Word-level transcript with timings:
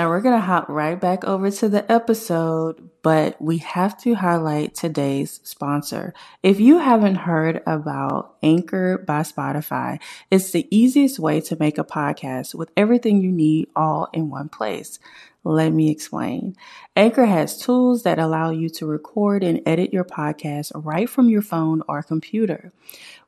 Now 0.00 0.08
we're 0.08 0.22
going 0.22 0.40
to 0.40 0.40
hop 0.40 0.70
right 0.70 0.98
back 0.98 1.24
over 1.24 1.50
to 1.50 1.68
the 1.68 1.92
episode, 1.92 2.99
but 3.02 3.40
we 3.40 3.58
have 3.58 3.98
to 4.02 4.14
highlight 4.14 4.74
today's 4.74 5.40
sponsor. 5.42 6.12
If 6.42 6.60
you 6.60 6.78
haven't 6.78 7.16
heard 7.16 7.62
about 7.66 8.36
Anchor 8.42 8.98
by 8.98 9.20
Spotify, 9.20 10.00
it's 10.30 10.50
the 10.50 10.66
easiest 10.70 11.18
way 11.18 11.40
to 11.42 11.56
make 11.58 11.78
a 11.78 11.84
podcast 11.84 12.54
with 12.54 12.70
everything 12.76 13.22
you 13.22 13.32
need 13.32 13.68
all 13.74 14.08
in 14.12 14.30
one 14.30 14.48
place. 14.48 14.98
Let 15.42 15.72
me 15.72 15.90
explain. 15.90 16.54
Anchor 16.94 17.24
has 17.24 17.58
tools 17.58 18.02
that 18.02 18.18
allow 18.18 18.50
you 18.50 18.68
to 18.70 18.84
record 18.84 19.42
and 19.42 19.62
edit 19.64 19.90
your 19.90 20.04
podcast 20.04 20.70
right 20.74 21.08
from 21.08 21.30
your 21.30 21.40
phone 21.40 21.82
or 21.88 22.02
computer. 22.02 22.72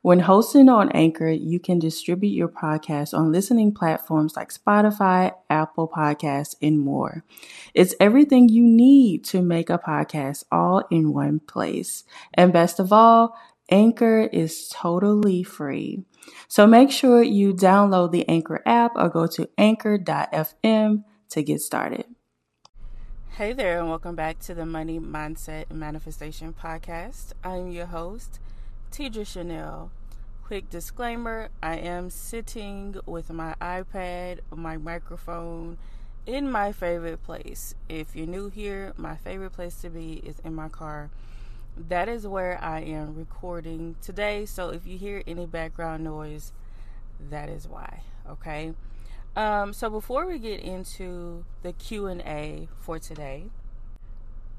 When 0.03 0.19
hosting 0.19 0.69
on 0.69 0.91
Anchor, 0.91 1.29
you 1.29 1.59
can 1.59 1.79
distribute 1.79 2.35
your 2.35 2.49
podcast 2.49 3.17
on 3.17 3.31
listening 3.31 3.73
platforms 3.73 4.35
like 4.35 4.53
Spotify, 4.53 5.33
Apple 5.49 5.87
Podcasts, 5.87 6.55
and 6.61 6.77
more. 6.77 7.23
It's 7.73 7.95
everything 7.99 8.47
you 8.47 8.63
need 8.63 9.23
to 9.25 9.41
make 9.41 9.62
a 9.69 9.77
podcast 9.77 10.43
all 10.51 10.83
in 10.89 11.13
one 11.13 11.39
place. 11.39 12.03
And 12.33 12.53
best 12.53 12.79
of 12.79 12.93
all, 12.93 13.35
Anchor 13.69 14.29
is 14.31 14.69
totally 14.69 15.43
free. 15.43 16.03
So 16.47 16.67
make 16.67 16.91
sure 16.91 17.23
you 17.23 17.53
download 17.53 18.11
the 18.11 18.27
Anchor 18.29 18.61
app 18.65 18.91
or 18.95 19.09
go 19.09 19.27
to 19.27 19.49
anchor.fm 19.57 21.03
to 21.29 21.43
get 21.43 21.61
started. 21.61 22.05
Hey 23.31 23.51
there, 23.53 23.79
and 23.79 23.89
welcome 23.89 24.15
back 24.15 24.37
to 24.41 24.53
the 24.53 24.65
Money 24.65 24.99
Mindset 24.99 25.65
and 25.71 25.79
Manifestation 25.79 26.53
Podcast. 26.53 27.33
I'm 27.43 27.71
your 27.71 27.87
host, 27.87 28.39
Tidra 28.91 29.25
Chanel. 29.25 29.89
Quick 30.45 30.69
disclaimer 30.69 31.49
I 31.63 31.77
am 31.77 32.11
sitting 32.11 32.97
with 33.07 33.31
my 33.31 33.55
iPad, 33.59 34.41
my 34.53 34.77
microphone, 34.77 35.79
in 36.25 36.49
my 36.49 36.71
favorite 36.71 37.23
place. 37.23 37.75
If 37.89 38.15
you're 38.15 38.27
new 38.27 38.49
here, 38.49 38.93
my 38.97 39.15
favorite 39.15 39.51
place 39.51 39.75
to 39.81 39.89
be 39.89 40.13
is 40.25 40.39
in 40.43 40.55
my 40.55 40.69
car. 40.69 41.09
That 41.75 42.07
is 42.07 42.27
where 42.27 42.61
I 42.63 42.81
am 42.81 43.15
recording 43.15 43.95
today. 44.01 44.45
So 44.45 44.69
if 44.69 44.85
you 44.85 44.97
hear 44.97 45.23
any 45.25 45.45
background 45.45 46.03
noise, 46.03 46.53
that 47.29 47.49
is 47.49 47.67
why. 47.67 48.01
Okay. 48.29 48.73
Um, 49.35 49.73
so 49.73 49.89
before 49.89 50.27
we 50.27 50.37
get 50.37 50.59
into 50.59 51.45
the 51.63 51.73
Q 51.73 52.07
and 52.07 52.21
A 52.21 52.67
for 52.79 52.99
today, 52.99 53.45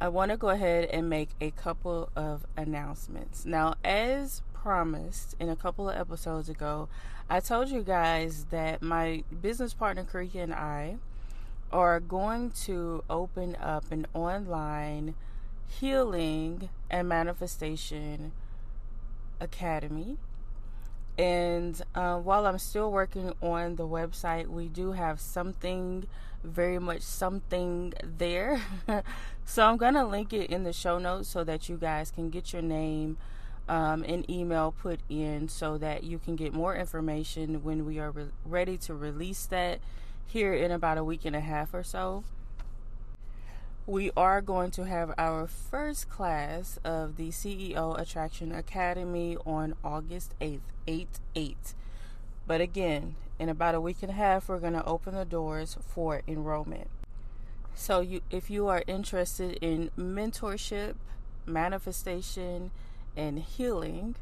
I 0.00 0.08
want 0.08 0.32
to 0.32 0.36
go 0.36 0.48
ahead 0.48 0.86
and 0.86 1.08
make 1.08 1.30
a 1.40 1.52
couple 1.52 2.10
of 2.16 2.44
announcements. 2.56 3.46
Now, 3.46 3.74
as 3.84 4.42
promised 4.52 5.36
in 5.38 5.48
a 5.48 5.56
couple 5.56 5.88
of 5.88 5.96
episodes 5.96 6.48
ago, 6.48 6.88
I 7.30 7.38
told 7.38 7.68
you 7.70 7.82
guys 7.82 8.46
that 8.50 8.82
my 8.82 9.22
business 9.40 9.72
partner 9.72 10.04
Karika 10.04 10.42
and 10.42 10.52
I 10.52 10.96
are 11.74 11.98
going 11.98 12.50
to 12.50 13.02
open 13.10 13.56
up 13.56 13.90
an 13.90 14.06
online 14.14 15.14
healing 15.66 16.70
and 16.88 17.08
manifestation 17.08 18.32
academy 19.40 20.16
and 21.16 21.80
uh, 21.94 22.16
while 22.16 22.46
I'm 22.46 22.58
still 22.58 22.90
working 22.90 23.32
on 23.40 23.76
the 23.76 23.86
website, 23.86 24.48
we 24.48 24.68
do 24.68 24.92
have 24.92 25.20
something, 25.20 26.06
very 26.42 26.78
much 26.78 27.02
something 27.02 27.94
there. 28.02 28.60
so 29.44 29.64
I'm 29.64 29.76
going 29.76 29.94
to 29.94 30.04
link 30.04 30.32
it 30.32 30.50
in 30.50 30.64
the 30.64 30.72
show 30.72 30.98
notes 30.98 31.28
so 31.28 31.44
that 31.44 31.68
you 31.68 31.76
guys 31.76 32.10
can 32.10 32.30
get 32.30 32.52
your 32.52 32.62
name 32.62 33.16
um, 33.68 34.04
and 34.06 34.28
email 34.28 34.74
put 34.76 35.00
in 35.08 35.48
so 35.48 35.78
that 35.78 36.02
you 36.02 36.18
can 36.18 36.34
get 36.34 36.52
more 36.52 36.74
information 36.74 37.62
when 37.62 37.86
we 37.86 38.00
are 38.00 38.10
re- 38.10 38.26
ready 38.44 38.76
to 38.78 38.94
release 38.94 39.46
that 39.46 39.78
here 40.26 40.52
in 40.54 40.70
about 40.70 40.98
a 40.98 41.04
week 41.04 41.24
and 41.24 41.36
a 41.36 41.40
half 41.40 41.72
or 41.74 41.82
so 41.82 42.24
we 43.86 44.10
are 44.16 44.40
going 44.40 44.70
to 44.70 44.84
have 44.84 45.12
our 45.18 45.46
first 45.46 46.08
class 46.08 46.78
of 46.84 47.16
the 47.16 47.28
CEO 47.28 47.98
Attraction 48.00 48.50
Academy 48.50 49.36
on 49.44 49.74
August 49.84 50.32
8th, 50.40 50.60
8 50.86 51.08
8. 51.34 51.56
But 52.46 52.60
again, 52.62 53.16
in 53.38 53.50
about 53.50 53.74
a 53.74 53.80
week 53.80 53.98
and 54.00 54.10
a 54.10 54.14
half, 54.14 54.48
we're 54.48 54.58
going 54.58 54.72
to 54.72 54.84
open 54.86 55.14
the 55.14 55.26
doors 55.26 55.76
for 55.86 56.22
enrollment. 56.26 56.88
So, 57.74 58.00
you, 58.00 58.22
if 58.30 58.48
you 58.48 58.68
are 58.68 58.84
interested 58.86 59.58
in 59.60 59.90
mentorship, 59.98 60.94
manifestation, 61.44 62.70
and 63.16 63.38
healing, 63.40 64.14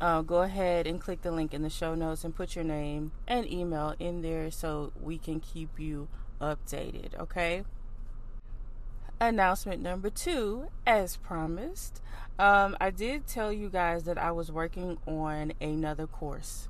uh, 0.00 0.22
go 0.22 0.42
ahead 0.42 0.86
and 0.86 1.00
click 1.00 1.22
the 1.22 1.30
link 1.30 1.52
in 1.52 1.62
the 1.62 1.70
show 1.70 1.94
notes 1.94 2.24
and 2.24 2.34
put 2.34 2.54
your 2.54 2.64
name 2.64 3.12
and 3.26 3.50
email 3.50 3.94
in 3.98 4.22
there 4.22 4.50
so 4.50 4.92
we 5.00 5.18
can 5.18 5.40
keep 5.40 5.78
you 5.78 6.08
updated. 6.40 7.18
Okay 7.18 7.64
announcement 9.20 9.82
number 9.82 10.10
two, 10.10 10.68
as 10.86 11.16
promised, 11.16 12.00
um, 12.38 12.76
I 12.80 12.90
did 12.90 13.26
tell 13.26 13.52
you 13.52 13.68
guys 13.68 14.04
that 14.04 14.18
I 14.18 14.30
was 14.30 14.52
working 14.52 14.98
on 15.06 15.52
another 15.60 16.06
course. 16.06 16.68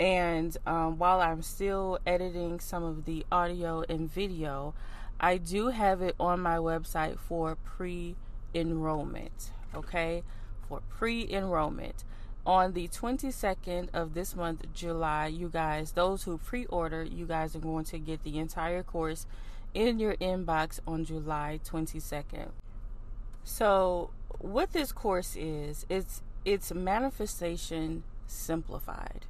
And 0.00 0.56
um, 0.66 0.98
while 0.98 1.20
I'm 1.20 1.42
still 1.42 1.98
editing 2.06 2.58
some 2.58 2.82
of 2.82 3.04
the 3.04 3.24
audio 3.30 3.84
and 3.88 4.10
video, 4.10 4.74
I 5.20 5.36
do 5.36 5.68
have 5.68 6.02
it 6.02 6.16
on 6.18 6.40
my 6.40 6.56
website 6.56 7.18
for 7.18 7.56
pre 7.56 8.16
enrollment. 8.54 9.52
Okay? 9.74 10.24
For 10.68 10.80
pre 10.88 11.28
enrollment. 11.30 12.04
On 12.44 12.72
the 12.72 12.88
22nd 12.88 13.88
of 13.92 14.14
this 14.14 14.34
month, 14.34 14.64
July, 14.74 15.28
you 15.28 15.48
guys, 15.48 15.92
those 15.92 16.24
who 16.24 16.38
pre 16.38 16.66
order, 16.66 17.04
you 17.04 17.24
guys 17.24 17.54
are 17.54 17.60
going 17.60 17.84
to 17.84 17.98
get 17.98 18.24
the 18.24 18.38
entire 18.38 18.82
course 18.82 19.26
in 19.74 20.00
your 20.00 20.14
inbox 20.16 20.80
on 20.86 21.04
July 21.04 21.60
22nd. 21.64 22.48
So, 23.44 24.10
what 24.38 24.72
this 24.72 24.90
course 24.92 25.36
is, 25.36 25.86
it's 25.88 26.22
it's 26.44 26.72
manifestation 26.74 28.02
simplified. 28.26 29.26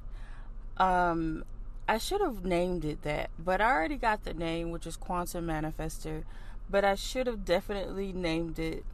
Um 0.77 1.45
I 1.87 1.97
should 1.97 2.21
have 2.21 2.45
named 2.45 2.85
it 2.85 3.01
that, 3.03 3.29
but 3.37 3.59
I 3.59 3.69
already 3.69 3.97
got 3.97 4.23
the 4.23 4.33
name, 4.33 4.71
which 4.71 4.87
is 4.87 4.95
Quantum 4.95 5.47
Manifester, 5.47 6.23
but 6.69 6.85
I 6.85 6.95
should 6.95 7.27
have 7.27 7.43
definitely 7.43 8.13
named 8.13 8.57
it 8.57 8.85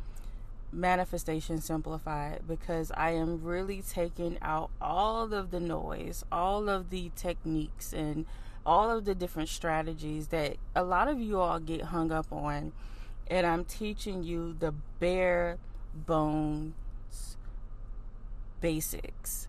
Manifestation 0.71 1.61
Simplified 1.61 2.41
because 2.47 2.91
I 2.91 3.11
am 3.11 3.43
really 3.43 3.81
taking 3.81 4.37
out 4.41 4.69
all 4.81 5.33
of 5.33 5.51
the 5.51 5.59
noise, 5.59 6.23
all 6.31 6.69
of 6.69 6.89
the 6.89 7.11
techniques 7.15 7.93
and 7.93 8.25
all 8.65 8.89
of 8.89 9.05
the 9.05 9.15
different 9.15 9.49
strategies 9.49 10.27
that 10.27 10.57
a 10.75 10.83
lot 10.83 11.07
of 11.07 11.19
you 11.19 11.39
all 11.39 11.59
get 11.59 11.81
hung 11.83 12.11
up 12.11 12.31
on. 12.31 12.73
And 13.27 13.45
I'm 13.45 13.65
teaching 13.65 14.23
you 14.23 14.55
the 14.57 14.73
bare 14.99 15.57
bones 15.93 16.73
basics, 18.61 19.47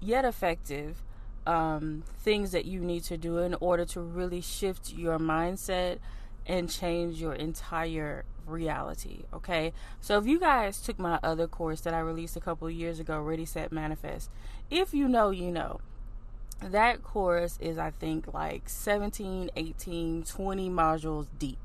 yet 0.00 0.24
effective 0.24 1.02
um, 1.46 2.04
things 2.18 2.52
that 2.52 2.64
you 2.64 2.80
need 2.80 3.04
to 3.04 3.16
do 3.16 3.38
in 3.38 3.54
order 3.60 3.84
to 3.86 4.00
really 4.00 4.40
shift 4.40 4.92
your 4.92 5.18
mindset 5.18 5.98
and 6.46 6.70
change 6.70 7.20
your 7.20 7.34
entire 7.34 8.24
reality. 8.50 9.24
Okay, 9.32 9.72
so 10.00 10.18
if 10.18 10.26
you 10.26 10.38
guys 10.38 10.80
took 10.80 10.98
my 10.98 11.18
other 11.22 11.46
course 11.46 11.80
that 11.82 11.94
I 11.94 12.00
released 12.00 12.36
a 12.36 12.40
couple 12.40 12.68
years 12.70 13.00
ago, 13.00 13.20
Ready 13.20 13.44
Set 13.44 13.72
Manifest, 13.72 14.30
if 14.70 14.92
you 14.94 15.08
know, 15.08 15.30
you 15.30 15.50
know. 15.50 15.80
That 16.62 17.02
course 17.02 17.56
is 17.58 17.78
i 17.78 17.90
think 17.90 18.34
like 18.34 18.68
17 18.68 19.50
18 19.56 20.24
20 20.24 20.70
modules 20.70 21.26
deep. 21.38 21.58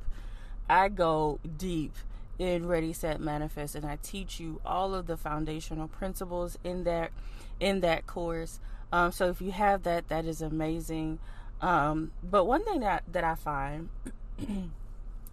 I 0.69 0.87
go 0.87 1.39
deep 1.57 1.93
in 2.39 2.67
ready 2.67 2.91
set 2.91 3.19
manifest 3.21 3.75
and 3.75 3.85
i 3.85 3.97
teach 4.01 4.39
you 4.41 4.59
all 4.65 4.93
of 4.93 5.07
the 5.07 5.15
foundational 5.15 5.87
principles 5.87 6.57
in 6.63 6.83
that 6.83 7.11
in 7.59 7.81
that 7.81 8.07
course. 8.07 8.59
Um, 8.91 9.11
so 9.11 9.29
if 9.29 9.41
you 9.41 9.51
have 9.51 9.83
that 9.83 10.07
that 10.09 10.25
is 10.25 10.41
amazing. 10.41 11.19
Um, 11.61 12.11
but 12.23 12.45
one 12.45 12.63
thing 12.63 12.81
that 12.81 13.03
that 13.11 13.23
i 13.23 13.35
find 13.35 13.89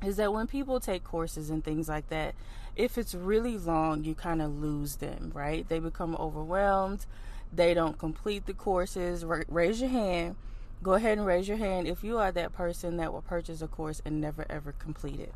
is 0.05 0.17
that 0.17 0.33
when 0.33 0.47
people 0.47 0.81
take 0.81 1.05
courses 1.05 1.51
and 1.51 1.65
things 1.65 1.89
like 1.89 2.09
that 2.09 2.35
if 2.75 2.97
it's 2.97 3.15
really 3.15 3.59
long 3.59 4.05
you 4.05 4.15
kind 4.15 4.41
of 4.41 4.51
lose 4.61 4.97
them 4.97 5.31
right 5.35 5.69
they 5.69 5.79
become 5.79 6.17
overwhelmed 6.17 7.07
they 7.53 7.75
don't 7.75 7.99
complete 7.99 8.47
the 8.47 8.55
courses, 8.55 9.25
raise 9.25 9.81
your 9.81 9.91
hand. 9.91 10.37
Go 10.83 10.95
ahead 10.95 11.19
and 11.19 11.27
raise 11.27 11.47
your 11.47 11.59
hand 11.59 11.87
if 11.87 12.03
you 12.03 12.19
are 12.19 12.33
that 12.33 12.55
person 12.55 12.97
that 12.97 13.13
will 13.13 13.23
purchase 13.23 13.63
a 13.63 13.69
course 13.69 14.01
and 14.05 14.21
never 14.21 14.47
ever 14.49 14.73
complete 14.73 15.21
it. 15.21 15.35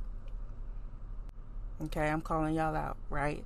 Okay, 1.84 2.08
I'm 2.08 2.22
calling 2.22 2.54
y'all 2.54 2.74
out, 2.74 2.96
right? 3.10 3.44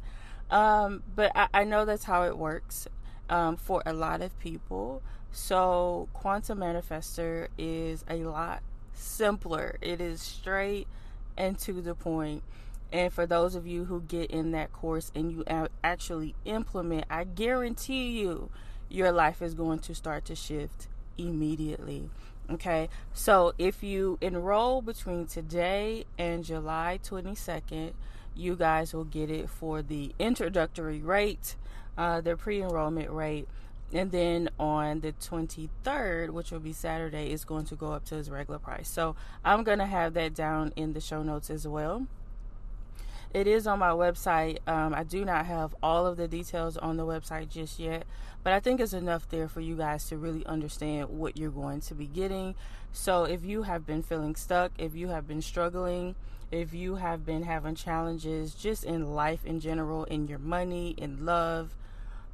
Um, 0.51 1.03
but 1.15 1.33
I, 1.35 1.49
I, 1.53 1.65
know 1.65 1.85
that's 1.85 2.05
how 2.05 2.25
it 2.25 2.39
works 2.39 2.89
um, 3.29 3.57
for 3.57 3.83
a 3.85 3.93
lot 3.93 4.21
of 4.21 4.37
people. 4.39 5.03
So, 5.31 6.09
Quantum 6.13 6.59
Manifester 6.59 7.49
is 7.57 8.05
a 8.09 8.25
lot 8.25 8.63
simpler, 8.93 9.77
it 9.81 10.01
is 10.01 10.21
straight 10.21 10.89
and 11.41 11.59
to 11.59 11.81
the 11.81 11.95
point. 11.95 12.43
and 12.93 13.13
for 13.13 13.25
those 13.25 13.55
of 13.55 13.67
you 13.67 13.85
who 13.85 14.01
get 14.03 14.31
in 14.31 14.51
that 14.51 14.73
course 14.73 15.13
and 15.15 15.31
you 15.31 15.45
actually 15.85 16.35
implement, 16.45 17.05
I 17.09 17.23
guarantee 17.25 18.21
you 18.21 18.51
your 18.89 19.13
life 19.13 19.41
is 19.41 19.55
going 19.55 19.79
to 19.81 19.95
start 19.95 20.25
to 20.27 20.35
shift 20.35 20.89
immediately. 21.17 22.11
Okay, 22.51 22.89
so 23.13 23.55
if 23.59 23.85
you 23.85 24.19
enroll 24.21 24.83
between 24.83 25.27
today 25.27 26.05
and 26.19 26.45
July 26.45 26.99
22nd, 27.05 27.93
you 28.35 28.57
guys 28.57 28.93
will 28.93 29.05
get 29.05 29.31
it 29.31 29.49
for 29.49 29.83
the 29.83 30.13
introductory 30.19 31.01
rate, 31.01 31.55
uh, 31.97 32.21
the 32.21 32.37
pre 32.37 32.61
enrollment 32.61 33.11
rate. 33.11 33.47
And 33.93 34.13
then 34.13 34.51
on 34.59 35.01
the 35.01 35.13
23rd, 35.13 36.31
which 36.31 36.53
will 36.53 36.61
be 36.61 36.73
Saturday, 36.73 37.33
is 37.33 37.45
going 37.45 37.65
to 37.67 37.75
go 37.75 37.93
up 37.93 38.05
to 38.07 38.17
its 38.17 38.29
regular 38.29 38.59
price. 38.59 38.89
So 38.89 39.17
I'm 39.45 39.65
going 39.65 39.79
to 39.81 39.87
have 39.87 40.15
that 40.15 40.35
down 40.35 40.73
in 40.77 40.93
the 40.93 41.01
show 41.01 41.23
notes 41.23 41.51
as 41.51 41.67
well. 41.67 42.07
It 43.33 43.47
is 43.47 43.67
on 43.69 43.79
my 43.79 43.91
website. 43.91 44.59
Um, 44.67 44.93
I 44.93 45.05
do 45.05 45.25
not 45.25 45.47
have 45.47 45.75
all 45.83 46.07
of 46.07 46.17
the 46.17 46.27
details 46.27 46.77
on 46.77 46.97
the 46.97 47.07
website 47.07 47.49
just 47.49 47.79
yet, 47.79 48.05
but 48.43 48.53
I 48.53 48.59
think 48.59 48.81
it's 48.81 48.93
enough 48.93 49.29
there 49.29 49.49
for 49.49 49.61
you 49.61 49.77
guys 49.77 50.09
to 50.09 50.17
really 50.17 50.45
understand 50.47 51.11
what 51.11 51.37
you're 51.37 51.51
going 51.51 51.81
to 51.83 51.95
be 51.95 52.07
getting. 52.07 52.57
So 52.93 53.25
if 53.25 53.45
you 53.45 53.63
have 53.63 53.87
been 53.87 54.03
feeling 54.03 54.35
stuck, 54.35 54.73
if 54.79 54.97
you 54.97 55.09
have 55.09 55.29
been 55.29 55.43
struggling, 55.43 56.17
if 56.51 56.75
you 56.75 56.97
have 56.97 57.25
been 57.25 57.45
having 57.45 57.77
challenges 57.77 58.53
just 58.53 58.83
in 58.83 59.15
life 59.15 59.45
in 59.45 59.61
general, 59.61 60.05
in 60.05 60.27
your 60.27 60.41
money, 60.41 60.97
in 60.99 61.25
love, 61.25 61.77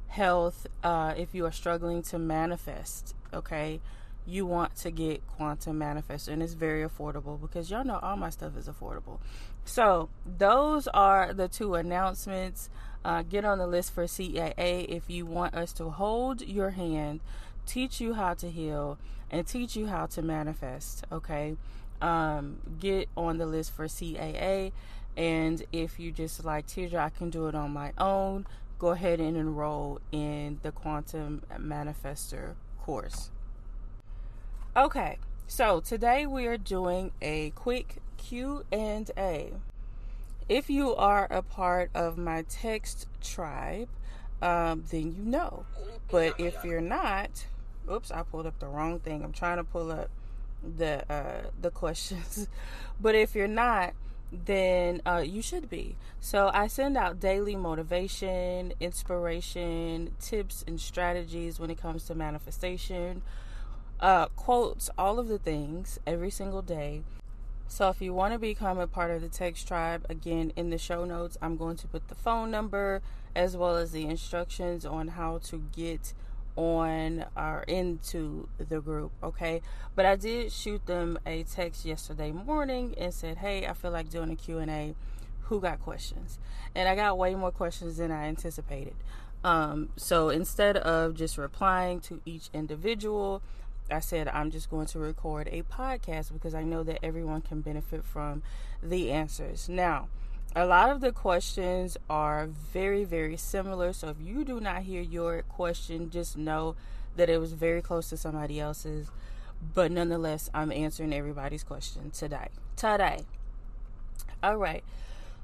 health, 0.07 0.67
uh, 0.83 1.13
if 1.17 1.33
you 1.33 1.45
are 1.45 1.51
struggling 1.51 2.01
to 2.03 2.19
manifest, 2.19 3.15
okay, 3.33 3.79
you 4.25 4.45
want 4.45 4.75
to 4.75 4.91
get 4.91 5.25
Quantum 5.25 5.77
Manifest, 5.77 6.27
and 6.27 6.43
it's 6.43 6.53
very 6.53 6.85
affordable 6.85 7.39
because 7.39 7.71
y'all 7.71 7.85
know 7.85 7.99
all 8.01 8.17
my 8.17 8.29
stuff 8.29 8.57
is 8.57 8.67
affordable. 8.67 9.19
So, 9.63 10.09
those 10.25 10.87
are 10.89 11.33
the 11.33 11.47
two 11.47 11.75
announcements. 11.75 12.69
Uh, 13.05 13.21
get 13.21 13.45
on 13.45 13.57
the 13.57 13.67
list 13.67 13.93
for 13.93 14.03
CAA 14.03 14.85
if 14.89 15.09
you 15.09 15.25
want 15.25 15.55
us 15.55 15.71
to 15.73 15.89
hold 15.91 16.41
your 16.41 16.71
hand, 16.71 17.21
teach 17.65 18.01
you 18.01 18.15
how 18.15 18.33
to 18.33 18.49
heal, 18.49 18.97
and 19.31 19.47
teach 19.47 19.77
you 19.77 19.87
how 19.87 20.07
to 20.07 20.21
manifest. 20.21 21.05
Okay, 21.09 21.55
um, 22.01 22.57
get 22.79 23.07
on 23.15 23.37
the 23.37 23.45
list 23.45 23.73
for 23.73 23.85
CAA. 23.85 24.73
And 25.15 25.63
if 25.71 25.99
you 25.99 26.11
just 26.11 26.45
like 26.45 26.67
Tidra, 26.67 26.99
I 26.99 27.09
can 27.09 27.29
do 27.29 27.47
it 27.47 27.55
on 27.55 27.71
my 27.71 27.93
own. 27.97 28.45
Go 28.79 28.89
ahead 28.89 29.19
and 29.19 29.35
enroll 29.35 29.99
in 30.11 30.59
the 30.61 30.71
Quantum 30.71 31.41
Manifester 31.57 32.53
course. 32.79 33.31
Okay, 34.75 35.17
so 35.47 35.79
today 35.79 36.27
we 36.27 36.45
are 36.45 36.57
doing 36.57 37.11
a 37.19 37.49
quick 37.51 37.95
Q&A. 38.17 39.51
If 40.47 40.69
you 40.69 40.95
are 40.95 41.25
a 41.31 41.41
part 41.41 41.89
of 41.95 42.19
my 42.19 42.43
text 42.43 43.07
tribe, 43.21 43.89
um, 44.43 44.83
then 44.91 45.15
you 45.17 45.23
know. 45.23 45.65
But 46.09 46.39
if 46.39 46.63
you're 46.63 46.79
not, 46.79 47.47
oops, 47.91 48.11
I 48.11 48.21
pulled 48.21 48.45
up 48.45 48.59
the 48.59 48.67
wrong 48.67 48.99
thing. 48.99 49.23
I'm 49.23 49.33
trying 49.33 49.57
to 49.57 49.63
pull 49.63 49.91
up 49.91 50.09
the 50.63 51.03
uh, 51.11 51.49
the 51.61 51.71
questions. 51.71 52.47
but 53.01 53.15
if 53.15 53.35
you're 53.35 53.47
not, 53.47 53.93
then 54.31 55.01
uh, 55.05 55.23
you 55.25 55.41
should 55.41 55.69
be. 55.69 55.95
So 56.19 56.51
I 56.53 56.67
send 56.67 56.97
out 56.97 57.19
daily 57.19 57.55
motivation, 57.55 58.73
inspiration, 58.79 60.15
tips, 60.19 60.63
and 60.67 60.79
strategies 60.79 61.59
when 61.59 61.69
it 61.69 61.81
comes 61.81 62.05
to 62.05 62.15
manifestation 62.15 63.21
uh, 63.99 64.27
quotes, 64.35 64.89
all 64.97 65.19
of 65.19 65.27
the 65.27 65.37
things 65.39 65.99
every 66.05 66.29
single 66.29 66.61
day. 66.61 67.03
So 67.67 67.89
if 67.89 68.01
you 68.01 68.13
want 68.13 68.33
to 68.33 68.39
become 68.39 68.79
a 68.79 68.87
part 68.87 69.11
of 69.11 69.21
the 69.21 69.27
text 69.27 69.67
tribe, 69.67 70.05
again 70.09 70.53
in 70.55 70.69
the 70.69 70.77
show 70.77 71.03
notes, 71.03 71.37
I'm 71.41 71.57
going 71.57 71.75
to 71.77 71.87
put 71.87 72.07
the 72.07 72.15
phone 72.15 72.49
number 72.49 73.01
as 73.35 73.57
well 73.57 73.75
as 73.75 73.91
the 73.91 74.05
instructions 74.05 74.85
on 74.85 75.09
how 75.09 75.39
to 75.39 75.63
get 75.75 76.13
on 76.57 77.23
or 77.37 77.63
into 77.67 78.49
the 78.57 78.81
group 78.81 79.11
okay? 79.23 79.61
But 79.95 80.05
i 80.05 80.15
did 80.15 80.51
shoot 80.51 80.85
them 80.85 81.17
a 81.25 81.43
text 81.43 81.85
yesterday 81.85 82.31
morning 82.31 82.95
and 82.97 83.13
said 83.13 83.37
hey 83.37 83.65
i 83.65 83.73
feel 83.73 83.91
like 83.91 84.09
doing 84.09 84.31
a 84.31 84.35
q&a 84.35 84.95
who 85.43 85.61
got 85.61 85.81
questions? 85.81 86.39
And 86.75 86.89
i 86.89 86.95
got 86.95 87.17
way 87.17 87.35
more 87.35 87.51
questions 87.51 87.97
than 87.97 88.11
i 88.11 88.25
anticipated. 88.25 88.95
Um, 89.43 89.89
so 89.95 90.29
instead 90.29 90.77
of 90.77 91.13
just 91.13 91.37
replying 91.37 92.01
to 92.01 92.19
each 92.25 92.49
individual 92.53 93.41
I 93.89 93.99
said 93.99 94.27
I'm 94.27 94.51
just 94.51 94.69
going 94.69 94.87
to 94.87 94.99
record 94.99 95.47
a 95.51 95.63
podcast 95.63 96.33
because 96.33 96.53
I 96.53 96.63
know 96.63 96.83
that 96.83 96.99
everyone 97.03 97.41
can 97.41 97.61
benefit 97.61 98.03
from 98.03 98.43
the 98.83 99.11
answers. 99.11 99.69
Now, 99.69 100.09
a 100.57 100.65
lot 100.65 100.89
of 100.89 101.01
the 101.01 101.11
questions 101.11 101.97
are 102.09 102.47
very, 102.47 103.03
very 103.03 103.37
similar. 103.37 103.93
So 103.93 104.09
if 104.09 104.17
you 104.19 104.43
do 104.43 104.59
not 104.59 104.81
hear 104.81 105.01
your 105.01 105.43
question, 105.43 106.09
just 106.09 106.35
know 106.35 106.75
that 107.15 107.29
it 107.29 107.39
was 107.39 107.53
very 107.53 107.79
close 107.79 108.09
to 108.09 108.17
somebody 108.17 108.59
else's. 108.59 109.11
But 109.75 109.91
nonetheless, 109.91 110.49
I'm 110.55 110.71
answering 110.71 111.13
everybody's 111.13 111.63
question 111.63 112.09
today. 112.09 112.47
Today. 112.75 113.19
All 114.41 114.57
right. 114.57 114.83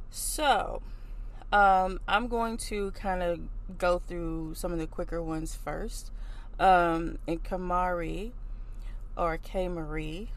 So, 0.10 0.81
um, 1.51 2.00
I'm 2.07 2.27
going 2.27 2.57
to 2.57 2.89
kind 2.92 3.21
of 3.21 3.39
go 3.77 4.00
through 4.00 4.56
some 4.56 4.74
of 4.74 4.80
the 4.80 4.88
quicker 4.88 5.21
ones 5.21 5.54
first. 5.54 6.12
Um, 6.60 7.19
and 7.27 7.44
Kamari 7.44 8.31
or 9.15 9.38
K 9.38 9.68
Marie, 9.68 10.30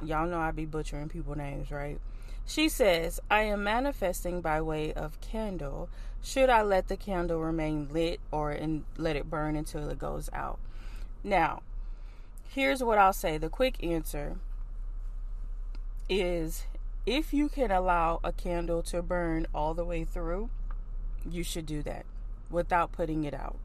y'all 0.00 0.28
know 0.28 0.38
I 0.38 0.52
be 0.52 0.64
butchering 0.64 1.08
people 1.08 1.36
names, 1.36 1.72
right? 1.72 1.98
She 2.46 2.68
says, 2.68 3.20
I 3.30 3.42
am 3.42 3.64
manifesting 3.64 4.40
by 4.40 4.60
way 4.60 4.92
of 4.92 5.20
candle. 5.20 5.88
Should 6.22 6.50
I 6.50 6.62
let 6.62 6.88
the 6.88 6.96
candle 6.96 7.40
remain 7.40 7.88
lit 7.90 8.20
or 8.30 8.52
in, 8.52 8.84
let 8.96 9.16
it 9.16 9.30
burn 9.30 9.56
until 9.56 9.88
it 9.88 9.98
goes 9.98 10.28
out? 10.32 10.58
Now, 11.24 11.62
here's 12.48 12.82
what 12.82 12.98
I'll 12.98 13.12
say 13.12 13.38
the 13.38 13.48
quick 13.48 13.82
answer 13.82 14.36
is 16.08 16.64
if 17.06 17.32
you 17.32 17.48
can 17.48 17.70
allow 17.70 18.20
a 18.22 18.32
candle 18.32 18.82
to 18.84 19.02
burn 19.02 19.46
all 19.54 19.74
the 19.74 19.84
way 19.84 20.04
through, 20.04 20.50
you 21.28 21.42
should 21.42 21.66
do 21.66 21.82
that 21.82 22.04
without 22.50 22.92
putting 22.92 23.24
it 23.24 23.34
out. 23.34 23.56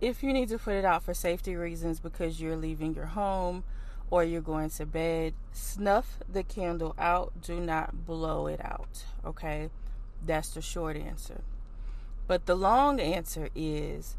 If 0.00 0.22
you 0.22 0.32
need 0.32 0.48
to 0.48 0.58
put 0.58 0.74
it 0.74 0.84
out 0.84 1.02
for 1.02 1.14
safety 1.14 1.54
reasons 1.56 2.00
because 2.00 2.40
you're 2.40 2.56
leaving 2.56 2.94
your 2.94 3.06
home 3.06 3.64
or 4.14 4.22
you're 4.22 4.40
going 4.40 4.70
to 4.70 4.86
bed, 4.86 5.34
snuff 5.50 6.20
the 6.32 6.44
candle 6.44 6.94
out. 7.00 7.32
Do 7.42 7.58
not 7.58 8.06
blow 8.06 8.46
it 8.46 8.64
out. 8.64 9.02
Okay? 9.26 9.70
That's 10.24 10.50
the 10.50 10.62
short 10.62 10.96
answer. 10.96 11.40
But 12.28 12.46
the 12.46 12.54
long 12.54 13.00
answer 13.00 13.48
is 13.56 14.14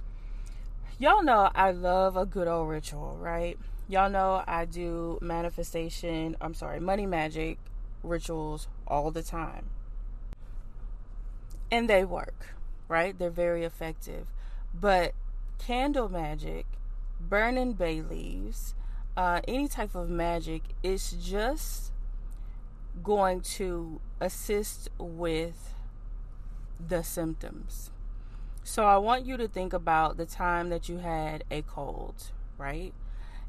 y'all 0.99 1.23
know 1.23 1.49
I 1.55 1.71
love 1.71 2.17
a 2.17 2.25
good 2.25 2.45
old 2.45 2.67
ritual, 2.67 3.17
right? 3.21 3.57
Y'all 3.87 4.09
know 4.09 4.43
I 4.45 4.65
do 4.65 5.17
manifestation, 5.21 6.35
I'm 6.41 6.55
sorry, 6.55 6.81
money 6.81 7.05
magic 7.05 7.57
rituals 8.03 8.67
all 8.85 9.11
the 9.11 9.23
time. 9.23 9.69
And 11.71 11.89
they 11.89 12.03
work, 12.03 12.53
right? 12.89 13.17
They're 13.17 13.29
very 13.29 13.63
effective. 13.63 14.27
But 14.77 15.13
candle 15.57 16.09
magic, 16.09 16.65
burning 17.17 17.71
bay 17.71 18.01
leaves, 18.01 18.75
uh, 19.17 19.41
any 19.47 19.67
type 19.67 19.95
of 19.95 20.09
magic 20.09 20.61
it's 20.83 21.11
just 21.11 21.91
going 23.03 23.41
to 23.41 23.99
assist 24.19 24.89
with 24.97 25.73
the 26.79 27.03
symptoms. 27.03 27.91
So 28.63 28.85
I 28.85 28.97
want 28.97 29.25
you 29.25 29.37
to 29.37 29.47
think 29.47 29.73
about 29.73 30.17
the 30.17 30.25
time 30.25 30.69
that 30.69 30.89
you 30.89 30.97
had 30.97 31.43
a 31.51 31.61
cold, 31.61 32.31
right? 32.57 32.93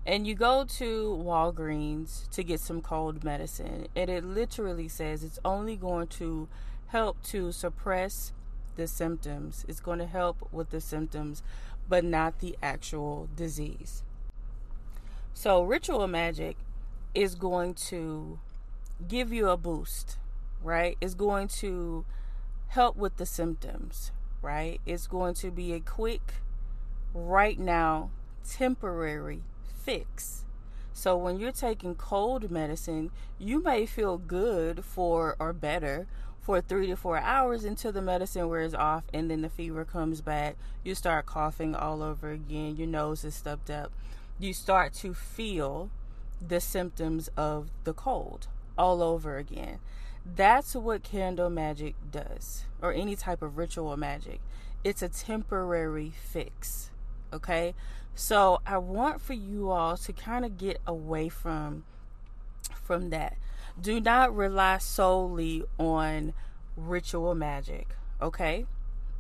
And 0.05 0.27
you 0.27 0.35
go 0.35 0.65
to 0.65 1.23
Walgreens 1.25 2.29
to 2.31 2.45
get 2.45 2.61
some 2.61 2.81
cold 2.81 3.25
medicine, 3.25 3.89
and 3.97 4.11
it 4.11 4.25
literally 4.25 4.89
says 4.89 5.25
it's 5.25 5.39
only 5.45 5.75
going 5.75 6.09
to 6.09 6.49
help 6.89 7.23
to 7.25 7.51
suppress 7.51 8.33
the 8.77 8.87
symptoms. 8.87 9.65
It's 9.67 9.81
going 9.81 9.99
to 9.99 10.07
help 10.07 10.49
with 10.53 10.71
the 10.71 10.81
symptoms, 10.81 11.43
but 11.89 12.05
not 12.05 12.41
the 12.41 12.57
actual 12.63 13.29
disease. 13.35 14.05
So, 15.39 15.63
ritual 15.63 16.07
magic 16.09 16.57
is 17.15 17.35
going 17.35 17.75
to 17.91 18.39
give 19.07 19.35
you 19.35 19.51
a 19.51 19.59
boost, 19.59 20.17
right? 20.63 20.97
It's 20.99 21.13
going 21.13 21.49
to 21.61 22.07
help 22.69 22.97
with 22.97 23.19
the 23.19 23.27
symptoms, 23.27 24.13
right? 24.41 24.81
It's 24.87 25.07
going 25.07 25.35
to 25.35 25.51
be 25.51 25.75
a 25.75 25.81
quick, 25.81 26.37
right 27.13 27.59
now, 27.59 28.13
temporary 28.49 29.43
fix. 29.85 30.47
So, 30.95 31.19
when 31.19 31.39
you're 31.39 31.53
taking 31.53 31.97
cold 31.97 32.51
medicine, 32.51 33.11
you 33.39 33.63
may 33.63 33.85
feel 33.85 34.17
good 34.17 34.87
for 34.87 35.37
or 35.39 35.53
better 35.53 36.07
for 36.41 36.63
three 36.63 36.87
to 36.87 36.97
four 36.97 37.19
hours 37.19 37.63
until 37.63 37.93
the 37.93 38.01
medicine 38.01 38.49
wears 38.49 38.73
off 38.73 39.05
and 39.13 39.31
then 39.31 39.43
the 39.43 39.51
fever 39.51 39.85
comes 39.85 40.23
back. 40.23 40.57
You 40.83 40.95
start 40.95 41.27
coughing 41.27 41.75
all 41.75 42.03
over 42.03 42.31
again, 42.31 42.77
your 42.77 42.89
nose 42.89 43.23
is 43.23 43.35
stuffed 43.35 43.69
up. 43.69 43.93
You 44.39 44.53
start 44.53 44.93
to 44.95 45.15
feel 45.15 45.91
the 46.47 46.61
symptoms 46.61 47.31
of 47.37 47.71
the 47.85 47.95
cold 47.95 48.49
all 48.77 49.03
over 49.03 49.39
again. 49.39 49.79
That's 50.27 50.75
what 50.75 51.03
candle 51.03 51.49
magic 51.49 51.95
does, 52.11 52.65
or 52.83 52.93
any 52.93 53.17
type 53.17 53.41
of 53.41 53.57
ritual 53.57 53.97
magic. 53.97 54.41
It's 54.85 55.01
a 55.01 55.09
temporary 55.09 56.13
fix. 56.31 56.91
Okay? 57.33 57.75
So 58.15 58.61
I 58.67 58.79
want 58.79 59.21
for 59.21 59.33
you 59.33 59.71
all 59.71 59.97
to 59.97 60.13
kind 60.13 60.45
of 60.45 60.59
get 60.59 60.81
away 60.87 61.29
from 61.29 61.85
from 62.83 63.11
that. 63.11 63.37
Do 63.81 64.01
not 64.01 64.35
rely 64.35 64.79
solely 64.79 65.65
on 65.79 66.33
ritual 66.77 67.35
magic, 67.35 67.89
okay? 68.21 68.67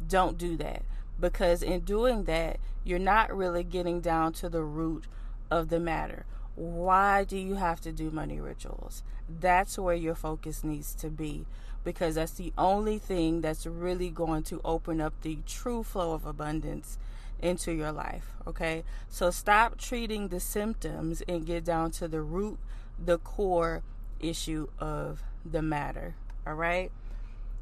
Don't 0.06 0.38
do 0.38 0.56
that 0.58 0.82
because 1.18 1.62
in 1.62 1.80
doing 1.80 2.24
that, 2.24 2.58
you're 2.84 2.98
not 2.98 3.34
really 3.34 3.64
getting 3.64 4.00
down 4.00 4.32
to 4.34 4.48
the 4.48 4.62
root 4.62 5.06
of 5.50 5.68
the 5.68 5.80
matter. 5.80 6.24
Why 6.54 7.24
do 7.24 7.36
you 7.36 7.54
have 7.54 7.80
to 7.82 7.92
do 7.92 8.10
money 8.10 8.40
rituals? 8.40 9.02
That's 9.28 9.78
where 9.78 9.94
your 9.94 10.14
focus 10.14 10.64
needs 10.64 10.94
to 10.96 11.10
be 11.10 11.46
because 11.84 12.16
that's 12.16 12.32
the 12.32 12.52
only 12.58 12.98
thing 12.98 13.40
that's 13.40 13.66
really 13.66 14.10
going 14.10 14.42
to 14.44 14.60
open 14.64 15.00
up 15.00 15.14
the 15.22 15.38
true 15.46 15.82
flow 15.82 16.12
of 16.12 16.26
abundance 16.26 16.98
into 17.40 17.72
your 17.72 17.92
life. 17.92 18.30
Okay, 18.46 18.84
so 19.08 19.30
stop 19.30 19.78
treating 19.78 20.28
the 20.28 20.40
symptoms 20.40 21.22
and 21.28 21.46
get 21.46 21.64
down 21.64 21.90
to 21.92 22.08
the 22.08 22.22
root, 22.22 22.58
the 23.02 23.18
core 23.18 23.82
issue 24.18 24.68
of 24.78 25.22
the 25.44 25.62
matter. 25.62 26.14
All 26.46 26.54
right, 26.54 26.90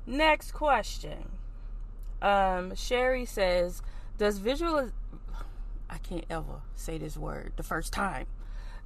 next 0.06 0.52
question. 0.52 1.30
Um, 2.25 2.75
Sherry 2.75 3.26
says, 3.26 3.83
Does 4.16 4.38
visual 4.38 4.90
I 5.90 5.99
can't 5.99 6.25
ever 6.31 6.62
say 6.75 6.99
this 6.99 7.16
word 7.16 7.52
the 7.57 7.62
first 7.62 7.93
time. 7.93 8.26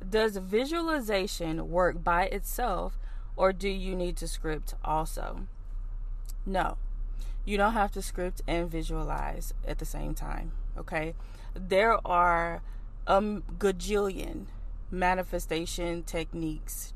Does 0.08 0.36
visualization 0.36 1.70
work 1.70 2.02
by 2.02 2.24
itself 2.24 2.98
or 3.36 3.52
do 3.52 3.68
you 3.68 3.94
need 3.94 4.16
to 4.18 4.28
script 4.28 4.74
also? 4.84 5.46
No. 6.44 6.76
You 7.44 7.56
don't 7.56 7.72
have 7.72 7.92
to 7.92 8.02
script 8.02 8.42
and 8.46 8.70
visualize 8.70 9.54
at 9.66 9.78
the 9.78 9.84
same 9.84 10.14
time, 10.14 10.52
okay? 10.76 11.14
There 11.54 11.98
are 12.06 12.62
a 13.06 13.22
gajillion 13.22 14.46
manifestation 14.90 16.02
techniques, 16.02 16.92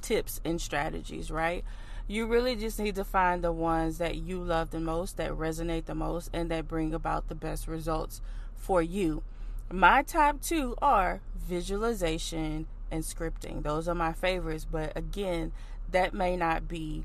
tips, 0.00 0.40
and 0.44 0.60
strategies, 0.60 1.30
right? 1.30 1.64
You 2.10 2.26
really 2.26 2.56
just 2.56 2.80
need 2.80 2.96
to 2.96 3.04
find 3.04 3.44
the 3.44 3.52
ones 3.52 3.98
that 3.98 4.16
you 4.16 4.42
love 4.42 4.70
the 4.70 4.80
most, 4.80 5.16
that 5.18 5.30
resonate 5.30 5.84
the 5.84 5.94
most, 5.94 6.28
and 6.32 6.50
that 6.50 6.66
bring 6.66 6.92
about 6.92 7.28
the 7.28 7.36
best 7.36 7.68
results 7.68 8.20
for 8.56 8.82
you. 8.82 9.22
My 9.70 10.02
top 10.02 10.42
two 10.42 10.74
are 10.82 11.20
visualization 11.36 12.66
and 12.90 13.04
scripting. 13.04 13.62
Those 13.62 13.86
are 13.86 13.94
my 13.94 14.12
favorites, 14.12 14.66
but 14.68 14.92
again, 14.96 15.52
that 15.92 16.12
may 16.12 16.36
not 16.36 16.66
be 16.66 17.04